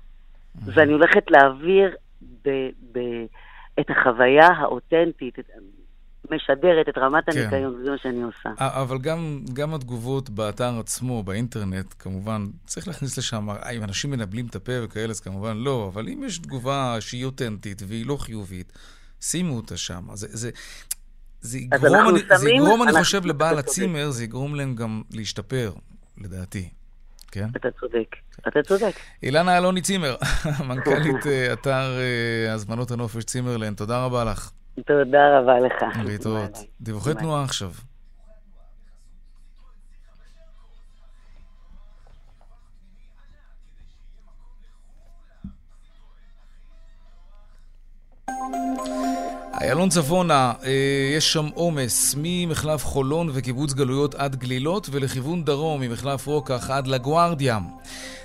[0.65, 1.97] ואני הולכת להעביר
[2.45, 2.49] ב,
[2.93, 2.99] ב,
[3.81, 5.39] את החוויה האותנטית,
[6.35, 7.39] משדרת את רמת כן.
[7.39, 8.49] הניקיון, זה מה שאני עושה.
[8.59, 14.57] אבל גם, גם התגובות באתר עצמו, באינטרנט, כמובן, צריך להכניס לשם, אם אנשים מנבלים את
[14.57, 18.73] הפה וכאלה, אז כמובן לא, אבל אם יש תגובה שהיא אותנטית והיא לא חיובית,
[19.21, 20.03] שימו אותה שם.
[20.15, 20.51] זה, זה,
[21.41, 25.73] זה יגרום, אני, שמים, זה יגרום, אני חושב, לבעל הצימר, זה יגרום להם גם להשתפר,
[26.19, 26.69] לדעתי.
[27.33, 27.49] כן?
[27.57, 28.17] אתה צודק,
[28.49, 28.95] אתה צודק.
[29.23, 30.17] אילנה אלוני צימר,
[30.69, 34.51] מנכ"לית אה, אתר אה, הזמנות הנופש צימרלנד, תודה רבה לך.
[34.75, 35.83] תודה רבה לך.
[36.05, 36.59] להתראות.
[36.81, 37.71] דיווחי תנועה עכשיו.
[49.61, 50.71] איילון צפונה, אה,
[51.17, 57.59] יש שם עומס ממחלף חולון וקיבוץ גלויות עד גלילות ולכיוון דרום ממחלף רוקח עד לגוארדיה.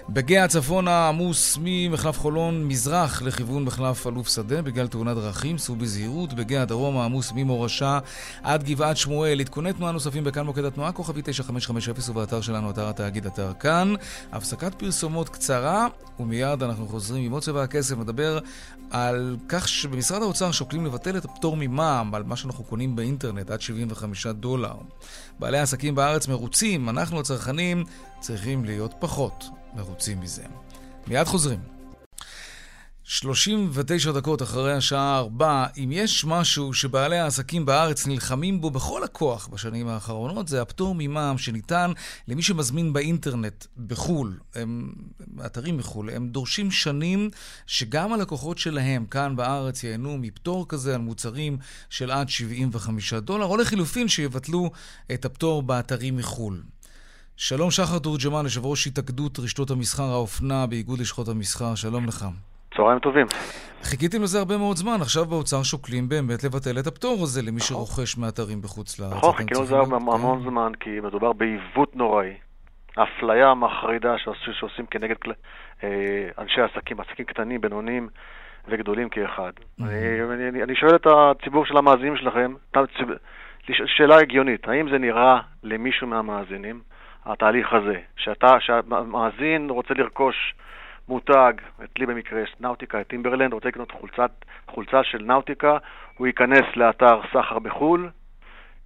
[0.10, 6.34] בגאה צפונה עמוס ממחלף חולון מזרח לכיוון מחלף אלוף שדה בגלל תאונת דרכים, סעו בזהירות.
[6.34, 8.00] בגאה דרום עמוס ממורשה
[8.44, 9.40] עד גבעת שמואל.
[9.40, 13.94] עדכוני תנועה נוספים בכאן מוקד התנועה, כוכבי 9550 ובאתר שלנו, אתר התאגיד, אתר כאן.
[14.32, 15.88] הפסקת פרסומות קצרה,
[16.20, 17.98] ומיד אנחנו חוזרים עם עוד צבע הכסף.
[17.98, 18.40] מדבר
[18.92, 23.62] על כך שבמשרד האוצר שוקלים לבטל את הפטור ממע"מ על מה שאנחנו קונים באינטרנט עד
[23.62, 24.76] 75 דולר.
[25.40, 27.84] בעלי העסקים בארץ מרוצים, אנחנו הצרכנים
[28.20, 29.46] צריכים להיות פחות
[29.78, 30.44] מרוצים מזה.
[31.08, 31.60] מיד חוזרים.
[33.04, 39.48] 39 דקות אחרי השעה 4, אם יש משהו שבעלי העסקים בארץ נלחמים בו בכל הכוח
[39.48, 41.92] בשנים האחרונות, זה הפטור ממע"מ שניתן
[42.28, 44.94] למי שמזמין באינטרנט בחו"ל, הם,
[45.46, 46.10] אתרים מחו"ל.
[46.10, 47.30] הם דורשים שנים
[47.68, 51.58] שגם הלקוחות שלהם כאן בארץ ייהנו מפטור כזה על מוצרים
[51.90, 54.72] של עד 75 דולר, או לחילופין שיבטלו
[55.14, 56.62] את הפטור באתרים מחו"ל.
[57.40, 62.26] שלום שחר תורג'מן, יושב ראש התאגדות רשתות המסחר האופנה באיגוד לשכות המסחר, שלום לך.
[62.76, 63.26] צהריים טובים.
[63.82, 67.68] חיכיתם לזה הרבה מאוד זמן, עכשיו באוצר שוקלים באמת לבטל את הפטור הזה למי נכון.
[67.68, 69.14] שרוכש מאתרים בחוץ לארץ.
[69.14, 70.50] נכון, חיכינו לזה המון כן.
[70.50, 72.34] זמן, כי מדובר בעיוות נוראי.
[72.96, 74.16] אפליה מחרידה
[74.60, 75.16] שעושים כנגד
[75.84, 75.90] אה,
[76.38, 78.10] אנשי עסקים, עסקים קטנים, בינוניים
[78.68, 79.52] וגדולים כאחד.
[80.64, 82.54] אני שואל את הציבור של המאזינים שלכם,
[83.86, 86.82] שאלה הגיונית, האם זה נראה למישהו מהמאזינים,
[87.28, 90.56] התהליך הזה, שאתה, שהמאזין רוצה לרכוש
[91.08, 94.32] מותג, אצלי במקרה יש נאוטיקה, את טימברלנד, רוצה לקנות חולצת,
[94.68, 95.78] חולצה של נאוטיקה,
[96.18, 98.10] הוא ייכנס לאתר סחר בחו"ל,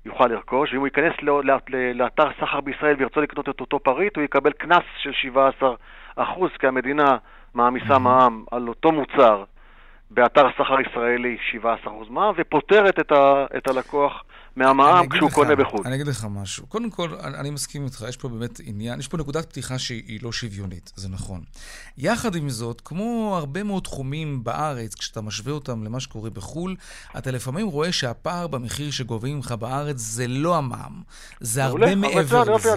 [0.06, 1.56] יוכל לרכוש, ואם הוא ייכנס לא, לא,
[1.93, 5.32] לאתר סחר בישראל וירצה לקנות את אותו פריט, הוא יקבל קנס של
[6.17, 6.21] 17%,
[6.60, 7.17] כי המדינה
[7.54, 9.43] מעמיסה מע"מ על אותו מוצר
[10.12, 11.38] באתר סחר ישראלי
[11.86, 14.23] 17% מע"מ, ופוטרת את, ה, את הלקוח
[14.55, 15.81] מהמע"מ כשהוא לך, קונה בחו"ל.
[15.85, 16.67] אני אגיד לך משהו.
[16.67, 20.19] קודם כל, אני, אני מסכים איתך, יש פה באמת עניין, יש פה נקודת פתיחה שהיא
[20.23, 21.41] לא שוויונית, זה נכון.
[21.97, 26.75] יחד עם זאת, כמו הרבה מאוד תחומים בארץ, כשאתה משווה אותם למה שקורה בחו"ל,
[27.17, 31.01] אתה לפעמים רואה שהפער במחיר שגובים ממך בארץ זה לא המע"מ,
[31.39, 32.69] זה הרבה מעבר לזה.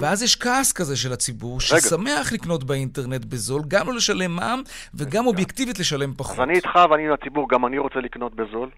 [0.00, 4.62] ואז יש כעס כזה של הציבור, ששמח לקנות באינטרנט בזול, גם לא לשלם מע"מ,
[4.94, 6.38] וגם אובייקטיבית לשלם פחות.
[6.38, 8.68] אז אני איתך ואני עם הציבור, גם אני רוצה לקנות בזול.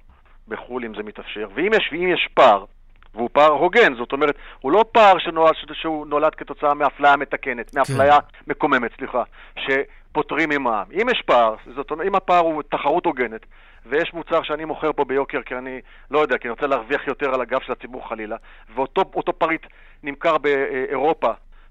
[0.48, 1.48] בחו"ל אם זה מתאפשר.
[1.54, 2.64] ואם יש, ואם יש פער,
[3.14, 8.20] והוא פער הוגן, זאת אומרת, הוא לא פער שנולד, שהוא נולד כתוצאה מאפליה מתקנת, מאפליה
[8.20, 8.38] כן.
[8.46, 9.22] מקוממת, סליחה,
[9.58, 11.00] שפותרים ממע"מ.
[11.02, 13.46] אם יש פער, זאת אומרת, אם הפער הוא תחרות הוגנת,
[13.86, 17.34] ויש מוצר שאני מוכר פה ביוקר כי אני, לא יודע, כי אני רוצה להרוויח יותר
[17.34, 18.36] על הגב של הציבור חלילה,
[18.74, 19.66] ואותו פריט
[20.02, 21.30] נמכר באירופה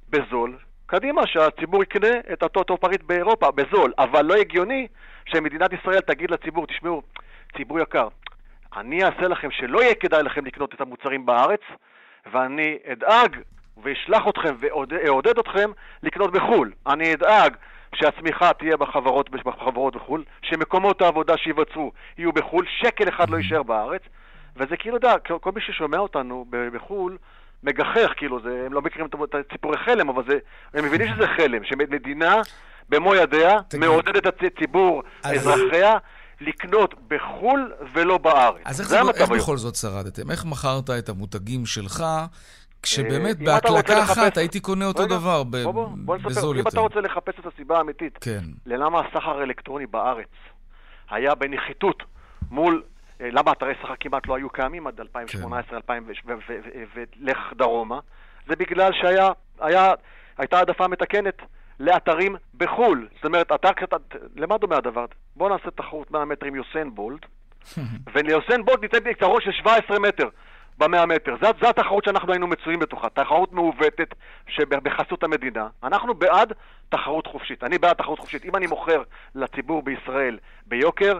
[0.09, 4.87] בזול, קדימה, שהציבור יקנה את אותו, אותו פריט באירופה בזול, אבל לא הגיוני
[5.25, 7.01] שמדינת ישראל תגיד לציבור, תשמעו,
[7.57, 8.07] ציבור יקר,
[8.77, 11.61] אני אעשה לכם שלא יהיה כדאי לכם לקנות את המוצרים בארץ,
[12.33, 13.37] ואני אדאג
[13.83, 15.71] ואשלח אתכם ואעודד אתכם
[16.03, 16.71] לקנות בחו"ל.
[16.87, 17.55] אני אדאג
[17.95, 24.01] שהצמיחה תהיה בחברות, בחברות בחו"ל, שמקומות העבודה שיבצעו יהיו בחו"ל, שקל אחד לא יישאר בארץ,
[24.55, 27.17] וזה כאילו, אתה יודע, כל מי ששומע אותנו בחו"ל,
[27.63, 30.37] מגחך, כאילו, זה, הם לא מכירים את הציפורי חלם, אבל זה,
[30.73, 32.41] הם מבינים שזה חלם, שמדינה
[32.89, 35.97] במו ידיה מעודדת את הציבור, אזרחיה,
[36.41, 38.61] לקנות בחו"ל ולא בארץ.
[38.65, 40.31] אז איך, זה איך, איך בכל זאת שרדתם?
[40.31, 42.03] איך מכרת את המותגים שלך
[42.81, 46.69] כשבאמת אה, בהקלקה אחת הייתי קונה אותו רגע, דבר ב- בוא, בוא, בוא בזול יותר.
[46.69, 48.43] אם אתה רוצה לחפש את הסיבה האמיתית, כן.
[48.65, 50.27] ללמה הסחר האלקטרוני בארץ
[51.09, 52.03] היה בנחיתות
[52.51, 52.83] מול
[53.21, 56.03] אה, למה אתרי סחר כמעט לא היו קיימים עד 2018, כן.
[56.95, 57.99] ולך דרומה?
[58.47, 61.41] זה בגלל שהייתה העדפה מתקנת
[61.79, 63.07] לאתרים בחו"ל.
[63.15, 63.97] זאת אומרת, אתר קטן,
[64.35, 65.05] למה דומה הדבר?
[65.35, 67.25] בואו נעשה תחרות 100 מטר עם יוסיין בולט,
[68.13, 70.29] וליוסיין בולט ניתן יתרון של 17 מטר.
[70.77, 71.35] במאה מטר.
[71.41, 74.15] זו התחרות שאנחנו היינו מצויים בתוכה, תחרות מעוותת
[74.47, 75.67] שבחסות המדינה.
[75.83, 76.53] אנחנו בעד
[76.89, 77.63] תחרות חופשית.
[77.63, 78.45] אני בעד תחרות חופשית.
[78.45, 79.03] אם אני מוכר
[79.35, 81.17] לציבור בישראל ביוקר,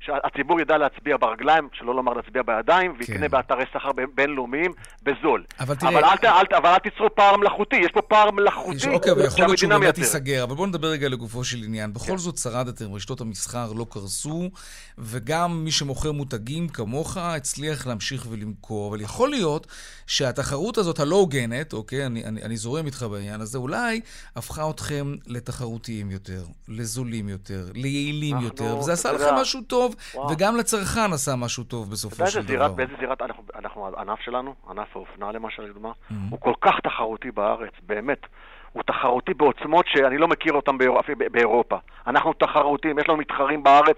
[0.00, 3.28] שהציבור ידע להצביע ברגליים, שלא לומר להצביע בידיים, ויקנה כן.
[3.28, 4.72] באתרי סחר בינלאומיים
[5.02, 5.44] בזול.
[5.60, 5.90] אבל תראה...
[5.90, 8.94] אבל אל, אל, אבל אל תיצרו פער מלאכותי, יש פה פער מלאכותי שהמדינה.
[8.94, 10.44] אוקיי, אבל יכול להיות שהוא באמת ייסגר.
[10.44, 11.92] אבל בואו נדבר רגע לגופו של עניין.
[11.92, 12.16] בכל כן.
[12.16, 14.50] זאת שרדתם, רשתות המסחר לא קרסו,
[14.98, 18.88] וגם מי שמוכר מותגים כמוך הצליח להמשיך ולמכור.
[18.88, 19.66] אבל יכול להיות
[20.06, 24.00] שהתחרות הזאת הלא הוגנת, אוקיי, אני, אני, אני זורם איתך בעניין הזה, אולי
[24.36, 29.85] הפכה אתכם לתחרותיים יותר, לזולים יותר, ליעילים אנחנו, יותר, וזה עשה לכם משהו טוב.
[30.14, 30.30] וואו.
[30.30, 32.68] וגם לצרכן עשה משהו טוב בסופו של דבר.
[32.68, 36.14] באיזה זירת, אנחנו, אנחנו, הענף שלנו, ענף האופנה למשל, לדוגמה, mm-hmm.
[36.30, 38.26] הוא כל כך תחרותי בארץ, באמת.
[38.72, 41.12] הוא תחרותי בעוצמות שאני לא מכיר אותן באירופה.
[41.32, 41.76] באירופה.
[42.06, 43.96] אנחנו תחרותיים, יש לנו מתחרים בארץ,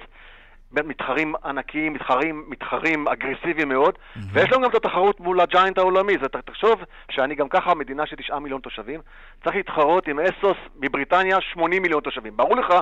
[0.73, 4.21] מתחרים ענקיים, מתחרים, מתחרים אגרסיביים מאוד, mm-hmm.
[4.33, 6.13] ויש לנו גם את התחרות מול הג'יינט העולמי.
[6.23, 6.81] זה, תחשוב
[7.11, 9.01] שאני גם ככה מדינה של תשעה מיליון תושבים,
[9.45, 12.37] צריך להתחרות עם אסוס מבריטניה 80 מיליון תושבים.
[12.37, 12.75] ברור לך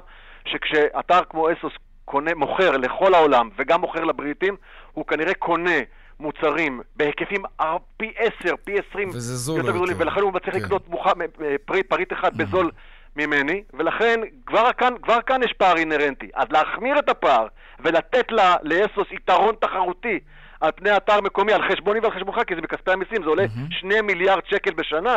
[0.48, 1.72] שכשאתר כמו אסוס
[2.06, 4.56] קונה, מוכר לכל העולם וגם מוכר לבריטים,
[4.92, 5.80] הוא כנראה קונה
[6.20, 7.42] מוצרים בהיקפים
[7.96, 10.60] פי עשר, פי עשרים יותר יותר גדולים, ולכן הוא מצליח כן.
[10.60, 11.06] לקנות מוכ...
[11.64, 12.36] פריט, פריט אחד mm-hmm.
[12.36, 12.70] בזול
[13.16, 16.28] ממני, ולכן כבר כאן, כבר כאן יש פער אינהרנטי.
[16.34, 17.46] אז להחמיר את הפער
[17.80, 20.18] ולתת לה, לאסוס יתרון תחרותי
[20.60, 23.74] על פני אתר מקומי, על חשבוני ועל חשבונך, כי זה בכספי המיסים, זה עולה mm-hmm.
[23.80, 25.14] שני מיליארד שקל בשנה,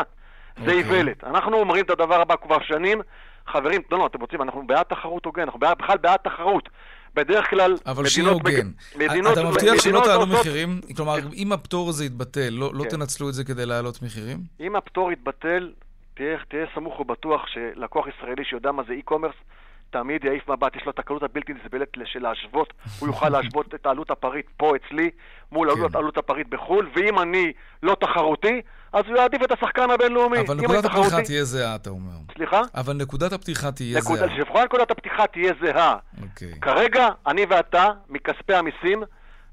[0.57, 0.77] זה אוקיי.
[0.77, 1.23] איוולת.
[1.23, 3.01] אנחנו אומרים את הדבר הבא כבר שנים,
[3.47, 6.69] חברים, לא, לא, אתם רוצים, אנחנו בעד תחרות הוגן, אנחנו בעד, בכלל בעד תחרות.
[7.13, 8.71] בדרך כלל, אבל שיהיה הוגן.
[8.95, 9.33] מדינות...
[9.33, 10.81] אתה מבטיח שלא תעלו מחירים?
[10.95, 12.89] כלומר, אם הפטור הזה יתבטל, לא, לא כן.
[12.89, 14.37] תנצלו את זה כדי להעלות מחירים?
[14.59, 15.73] אם הפטור יתבטל,
[16.13, 19.41] תהיה, תהיה סמוך ובטוח שלקוח ישראלי שיודע מה זה e-commerce,
[19.89, 23.85] תמיד יעיף מבט, יש לו את הקלות הבלתי נסבלת של להשוות, הוא יוכל להשוות את
[23.85, 25.09] עלות הפריט פה אצלי
[25.51, 25.97] מול כן.
[25.97, 27.51] עלות הפריט בחו"ל, ואם אני
[27.83, 28.61] לא תחרותי,
[28.93, 30.37] אז הוא יעדיף את השחקן הבינלאומי.
[30.39, 31.25] אבל נקודת הפתיחה תחרותי...
[31.25, 32.11] תהיה זהה, אתה אומר.
[32.33, 32.61] סליחה?
[32.75, 34.17] אבל נקודת הפתיחה תהיה נקוד...
[34.17, 34.37] זהה.
[34.37, 35.97] לפחות נקודת הפתיחה תהיה זהה.
[36.21, 36.59] אוקיי.
[36.61, 39.03] כרגע, אני ואתה, מכספי המיסים,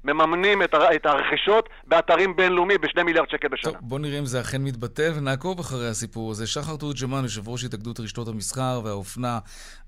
[0.03, 0.95] מממנים את, הר...
[0.95, 3.71] את הרכישות באתרים בינלאומיים בשני מיליארד שקל בשנה.
[3.71, 6.47] טוב, בוא נראה אם זה אכן מתבטל ונעקוב אחרי הסיפור הזה.
[6.47, 9.39] שחר תורג'מן, יושב ראש התאגדות רשתות המסחר והאופנה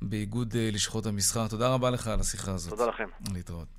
[0.01, 2.70] באיגוד אה, לשכות המסחר, תודה רבה לך על השיחה הזאת.
[2.70, 3.07] תודה לכם.
[3.34, 3.79] להתראות.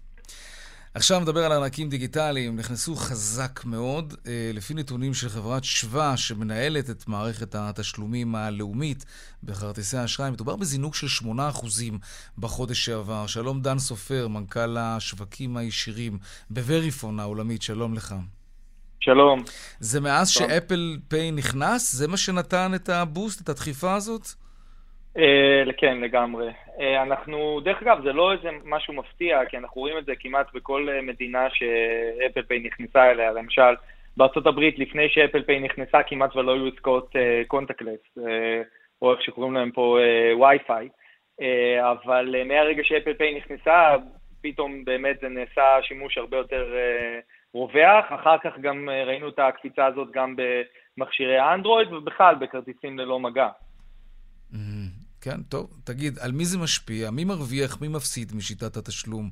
[0.95, 4.15] עכשיו נדבר על ענקים דיגיטליים, נכנסו חזק מאוד.
[4.27, 9.05] אה, לפי נתונים של חברת שווה, שמנהלת את מערכת התשלומים הלאומית
[9.43, 11.31] בכרטיסי האשראי, מדובר בזינוק של 8%
[12.39, 13.27] בחודש שעבר.
[13.27, 16.19] שלום דן סופר, מנכ"ל השווקים הישירים
[16.51, 18.15] בווריפון העולמית, שלום לך.
[19.01, 19.43] שלום.
[19.81, 21.93] זה מאז שאפל פיי נכנס?
[21.93, 24.29] זה מה שנתן את הבוסט, את הדחיפה הזאת?
[25.17, 26.51] אה, כן, לגמרי.
[26.81, 30.47] אה, אנחנו, דרך אגב, זה לא איזה משהו מפתיע, כי אנחנו רואים את זה כמעט
[30.55, 33.33] בכל אה, מדינה שאפל פיי נכנסה אליה.
[33.33, 33.75] למשל,
[34.47, 37.13] הברית, לפני שאפל פיי נכנסה, כמעט ולא היו עסקאות
[37.47, 38.19] contactless,
[39.03, 39.99] או איך שקוראים להם פה
[40.41, 40.89] וי-פיי.
[41.81, 43.97] אבל מהרגע שאפל פיי נכנסה,
[44.43, 46.75] פתאום באמת זה נעשה שימוש הרבה יותר
[47.55, 48.05] רווח.
[48.09, 53.49] אחר כך גם ראינו את הקפיצה הזאת גם במכשירי האנדרואיד, ובכלל בכרטיסים ללא מגע.
[55.21, 55.71] כן, טוב.
[55.85, 57.11] תגיד, על מי זה משפיע?
[57.11, 59.31] מי מרוויח, מי מפסיד משיטת התשלום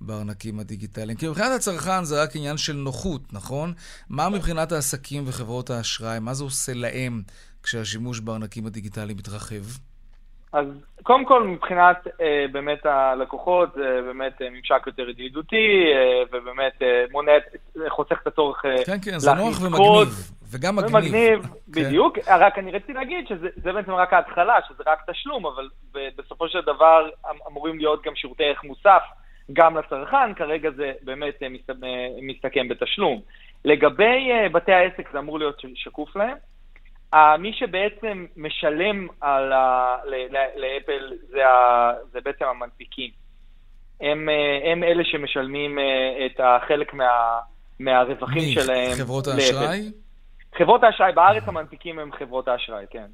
[0.00, 1.18] בארנקים הדיגיטליים?
[1.18, 3.74] כי מבחינת הצרכן זה רק עניין של נוחות, נכון?
[4.08, 6.18] מה מבחינת העסקים וחברות האשראי?
[6.18, 7.22] מה זה עושה להם
[7.62, 9.64] כשהשימוש בארנקים הדיגיטליים מתרחב?
[10.52, 10.66] אז
[11.02, 17.04] קודם כל, מבחינת אה, באמת הלקוחות, זה באמת אה, ממשק יותר ידידותי, אה, ובאמת אה,
[17.10, 17.32] מונע,
[17.88, 20.08] חוסך את הצורך אה, כן, כן, זה נוח ומגניב.
[20.50, 20.94] וגם מגניב.
[20.94, 21.48] ומגניב, כן.
[21.68, 22.18] בדיוק.
[22.28, 25.68] רק אני רציתי להגיד שזה בעצם רק ההתחלה, שזה רק תשלום, אבל
[26.16, 29.02] בסופו של דבר אמ, אמורים להיות גם שירותי ערך מוסף
[29.52, 31.48] גם לצרכן, כרגע זה באמת אה,
[32.22, 33.20] מסתכם בתשלום.
[33.64, 36.36] לגבי בתי העסק זה אמור להיות שקוף להם.
[37.14, 39.96] מי שבעצם משלם על ה...
[40.56, 41.92] לאפל זה, ה...
[42.12, 43.10] זה בעצם המנפיקים.
[44.00, 44.28] הם,
[44.64, 45.78] הם אלה שמשלמים
[46.26, 47.38] את החלק מה...
[47.80, 48.52] מהרווחים מי?
[48.52, 48.92] שלהם.
[48.98, 49.90] חברות האשראי?
[50.58, 53.06] חברות האשראי, בארץ המנפיקים הם חברות האשראי, כן.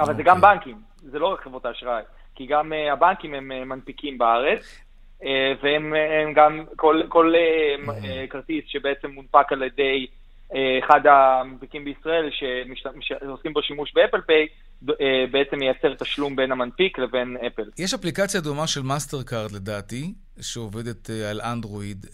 [0.00, 0.16] אבל okay.
[0.16, 0.54] זה גם אוקיי.
[0.54, 2.02] בנקים, זה לא רק חברות האשראי,
[2.34, 4.80] כי גם uh, הבנקים הם מנפיקים בארץ,
[5.62, 5.94] והם
[6.34, 7.32] גם, כל, כל
[8.30, 10.06] כרטיס שבעצם מונפק על ידי
[10.84, 12.30] אחד המנפיקים בישראל
[13.00, 14.46] שעושים בו שימוש באפל פיי,
[15.30, 17.62] בעצם מייצר תשלום בין המנפיק לבין אפל.
[17.78, 22.06] יש אפליקציה דומה של מאסטר קארד לדעתי, שעובדת על אנדרואיד.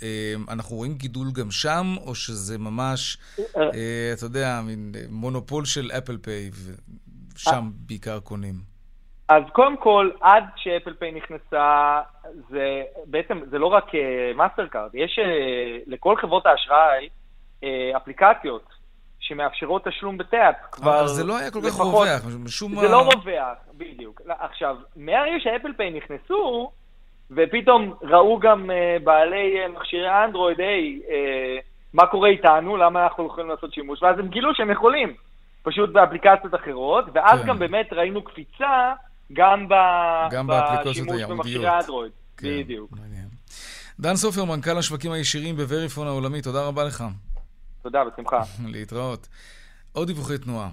[0.48, 3.18] אנחנו רואים גידול גם שם, או שזה ממש,
[4.14, 6.50] אתה יודע, מין מונופול של אפל פיי,
[7.36, 8.54] שם בעיקר קונים?
[9.28, 12.00] אז קודם כל, עד שאפל פיי נכנסה,
[12.50, 13.84] זה בעצם, זה לא רק
[14.34, 15.18] מאסטר קארד, יש
[15.86, 17.08] לכל חברות האשראי
[17.96, 18.64] אפליקציות
[19.18, 21.00] שמאפשרות תשלום ב-tap כבר...
[21.00, 22.80] אבל זה לא היה כל כך רווח, משום מה...
[22.80, 24.20] זה לא רווח, בדיוק.
[24.40, 26.70] עכשיו, מהרגע שאפל פיי נכנסו,
[27.30, 31.10] ופתאום ראו גם uh, בעלי uh, מכשירי אנדרואיד, היי, uh,
[31.94, 35.14] מה קורה איתנו, למה אנחנו יכולים לעשות שימוש, ואז הם גילו שהם יכולים,
[35.62, 37.46] פשוט באפליקציות אחרות, ואז כן.
[37.46, 38.92] גם באמת ראינו קפיצה
[39.32, 39.74] גם, ב...
[40.30, 42.12] גם בשימוש במכשירי אנדרואיד.
[42.36, 42.90] כן, בדיוק.
[42.92, 43.28] מעניין.
[44.00, 47.04] דן סופר, מנכ"ל השווקים הישירים בווריפון העולמי, תודה רבה לך.
[47.84, 48.42] תודה, בשמחה.
[48.74, 49.28] להתראות.
[49.92, 50.70] עוד דיווחי תנועה.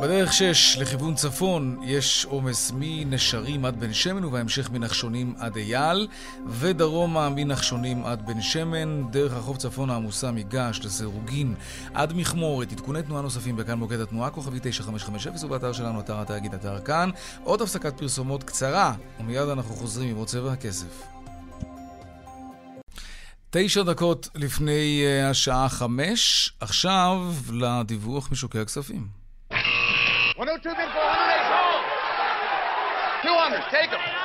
[0.00, 6.08] בדרך 6 לכיוון צפון יש עומס מנשרים עד בן שמן ובהמשך מנחשונים עד אייל
[6.46, 9.10] ודרומה מנחשונים עד בן שמן.
[9.10, 11.54] דרך רחוב צפון העמוסה מגעש לסירוגין
[11.94, 12.72] עד מכמורת.
[12.72, 17.10] עדכוני תנועה נוספים בכאן מוקד התנועה כוכבי 9550 ובאתר שלנו אתר התאגיד אתר כאן.
[17.44, 21.15] עוד הפסקת פרסומות קצרה ומיד אנחנו חוזרים עם עוד צבע הכסף
[23.50, 27.18] תשע דקות לפני uh, השעה חמש, עכשיו
[27.52, 29.06] לדיווח משוקי הכספים.
[30.38, 30.98] 102 bid for
[33.24, 34.16] 100 200, take them.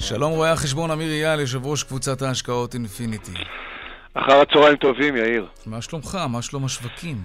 [0.00, 3.32] שלום רואה החשבון אמיר אייל, יושב ראש קבוצת ההשקעות אינפיניטי.
[4.14, 5.46] אחר הצהריים טובים, יאיר.
[5.66, 6.18] מה שלומך?
[6.28, 7.16] מה שלום השווקים?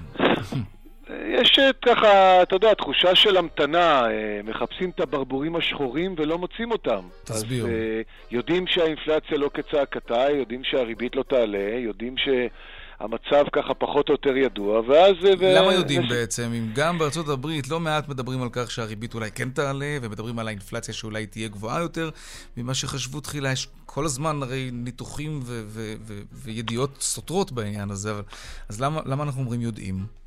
[1.28, 7.02] יש ככה, אתה יודע, תחושה של המתנה, אה, מחפשים את הברבורים השחורים ולא מוצאים אותם.
[7.24, 7.66] תסביר.
[7.66, 8.02] אז אה,
[8.32, 14.82] יודעים שהאינפלציה לא כצעקתה, יודעים שהריבית לא תעלה, יודעים שהמצב ככה פחות או יותר ידוע,
[14.88, 15.16] ואז...
[15.26, 15.72] אה, למה ו...
[15.72, 16.12] יודעים נש...
[16.12, 16.52] בעצם?
[16.58, 20.48] אם גם בארצות הברית לא מעט מדברים על כך שהריבית אולי כן תעלה, ומדברים על
[20.48, 22.10] האינפלציה שאולי תהיה גבוהה יותר
[22.58, 28.12] ממה שחשבו תחילה, יש כל הזמן הרי ניתוחים ו- ו- ו- וידיעות סותרות בעניין הזה,
[28.12, 28.24] אבל...
[28.70, 30.25] אז למה, למה אנחנו אומרים יודעים?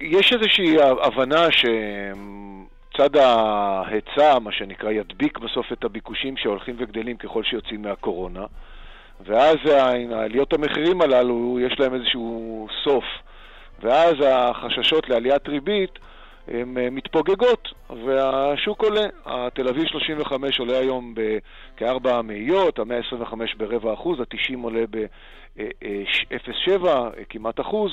[0.00, 7.82] יש איזושהי הבנה שצד ההיצע, מה שנקרא, ידביק בסוף את הביקושים שהולכים וגדלים ככל שיוצאים
[7.82, 8.44] מהקורונה,
[9.26, 9.56] ואז
[10.10, 13.04] העליות המחירים הללו, יש להם איזשהו סוף,
[13.82, 15.98] ואז החששות לעליית ריבית
[16.48, 17.68] הן אה, מתפוגגות,
[18.04, 19.06] והשוק עולה.
[19.26, 27.24] התל אביב 35 עולה היום בכ-4 מאיות, ה-125 ברבע אחוז, ה-90 עולה ב-0.7, אה, אה,
[27.28, 27.92] כמעט אחוז.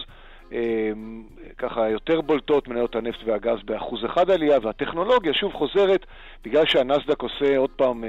[0.52, 1.24] אמ,
[1.58, 6.06] ככה יותר בולטות מניות הנפט והגז באחוז אחד עלייה, והטכנולוגיה שוב חוזרת
[6.44, 8.04] בגלל שהנסדק עושה עוד פעם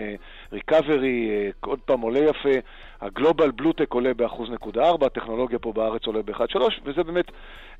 [0.52, 2.58] ריקאברי, אה, אה, עוד פעם עולה יפה,
[3.00, 7.30] הגלובל בלוטק עולה באחוז נקודה ארבע, הטכנולוגיה פה בארץ עולה באחד שלוש, וזה באמת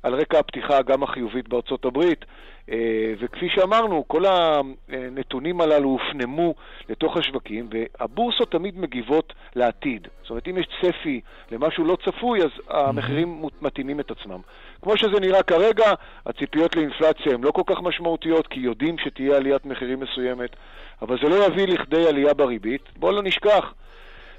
[0.03, 2.25] על רקע הפתיחה גם החיובית בארצות הברית,
[2.71, 6.53] אה, וכפי שאמרנו, כל הנתונים הללו הופנמו
[6.89, 10.07] לתוך השווקים, והבורסות תמיד מגיבות לעתיד.
[10.21, 14.39] זאת אומרת, אם יש צפי למשהו לא צפוי, אז המחירים מתאימים את עצמם.
[14.81, 15.93] כמו שזה נראה כרגע,
[16.25, 20.55] הציפיות לאינפלציה הן לא כל כך משמעותיות, כי יודעים שתהיה עליית מחירים מסוימת,
[21.01, 22.81] אבל זה לא יביא לכדי עלייה בריבית.
[22.97, 23.73] בואו לא נשכח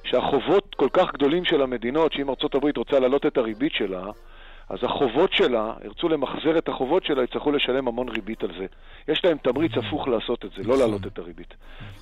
[0.05, 4.05] שהחובות כל כך גדולים של המדינות, שאם ארה"ב רוצה להעלות את הריבית שלה,
[4.71, 8.67] אז החובות שלה, ירצו למחזר את החובות שלה, יצטרכו לשלם המון ריבית על זה.
[9.09, 11.55] יש להם תמריץ הפוך לעשות את זה, לא להעלות את הריבית.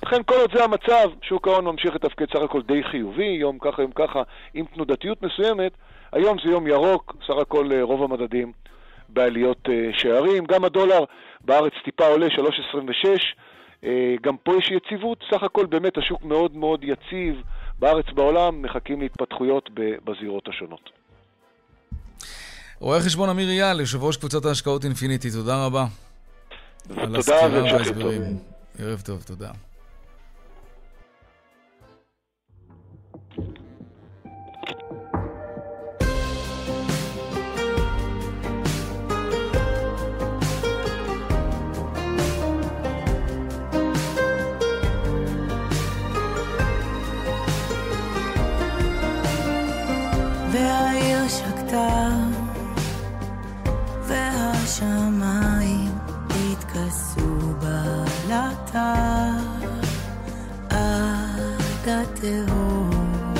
[0.03, 3.81] לכן כל עוד זה המצב, שוק ההון ממשיך לתפקד סך הכל די חיובי, יום ככה,
[3.81, 4.21] יום ככה,
[4.53, 5.71] עם תנודתיות מסוימת.
[6.11, 8.51] היום זה יום ירוק, סך הכל אה, רוב המדדים
[9.09, 10.45] בעליות אה, שערים.
[10.45, 11.03] גם הדולר
[11.41, 13.07] בארץ טיפה עולה, 3.26.
[13.83, 17.41] אה, גם פה יש יציבות, סך הכל באמת השוק מאוד מאוד יציב.
[17.79, 19.69] בארץ, בעולם, מחכים להתפתחויות
[20.03, 20.89] בזירות השונות.
[22.79, 25.85] רואה חשבון אמיר אייל, יושב ראש קבוצת ההשקעות אינפיניטי, תודה רבה.
[26.87, 27.91] תודה והמשך.
[28.79, 29.51] ערב טוב, תודה.
[54.69, 55.97] השמיים
[56.29, 58.93] התכסו בלטה
[60.69, 63.33] עד התהום.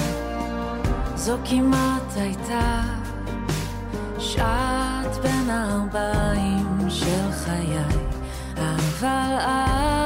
[1.15, 2.81] זו כמעט הייתה
[4.19, 7.77] שעת בין הארבעים של חיי,
[8.57, 9.98] אבל אז...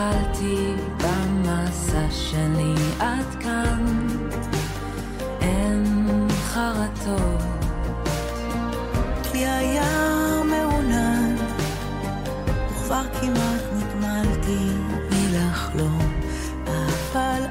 [0.00, 4.06] התחלתי במסע שלי עד כאן.
[5.40, 7.40] אין חרטות.
[9.32, 11.36] כי היה מעונן
[12.70, 14.66] וכבר כמעט נגמלתי
[15.10, 16.12] מלחלום
[16.66, 17.42] אבל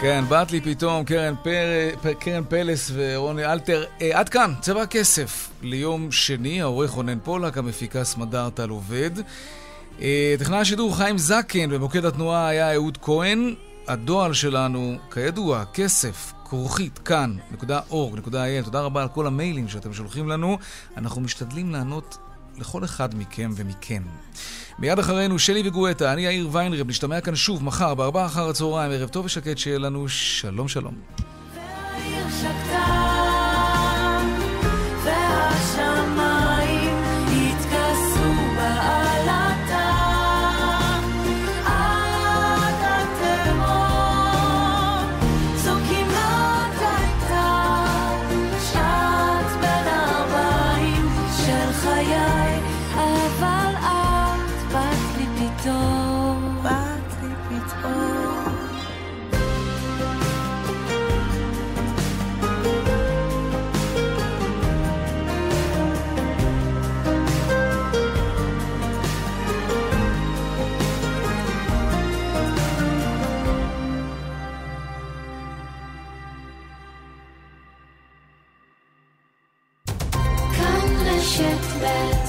[0.00, 1.88] כן, באת לי פתאום קרן, פר...
[2.02, 3.84] פ- קרן פלס ורוני אלתר.
[4.02, 9.10] אה, עד כאן, צבע הכסף ליום שני, העורך רונן פולק, המפיקה סמדר טל עובד.
[10.02, 13.54] אה, טכנאי השידור חיים זקן, במוקד התנועה היה אהוד כהן.
[13.88, 18.64] הדואל שלנו, כידוע, כסף, כרוכית, כאן.org.il.
[18.64, 20.58] תודה רבה על כל המיילים שאתם שולחים לנו.
[20.96, 22.18] אנחנו משתדלים לענות
[22.58, 24.02] לכל אחד מכם ומכן.
[24.78, 29.08] מיד אחרינו שלי וגואטה, אני יאיר ויינרב, נשתמע כאן שוב מחר בארבעה אחר הצהריים, ערב
[29.08, 30.94] טוב ושקט שיהיה לנו שלום שלום.
[31.56, 32.99] העיר שקטה
[81.80, 82.19] back.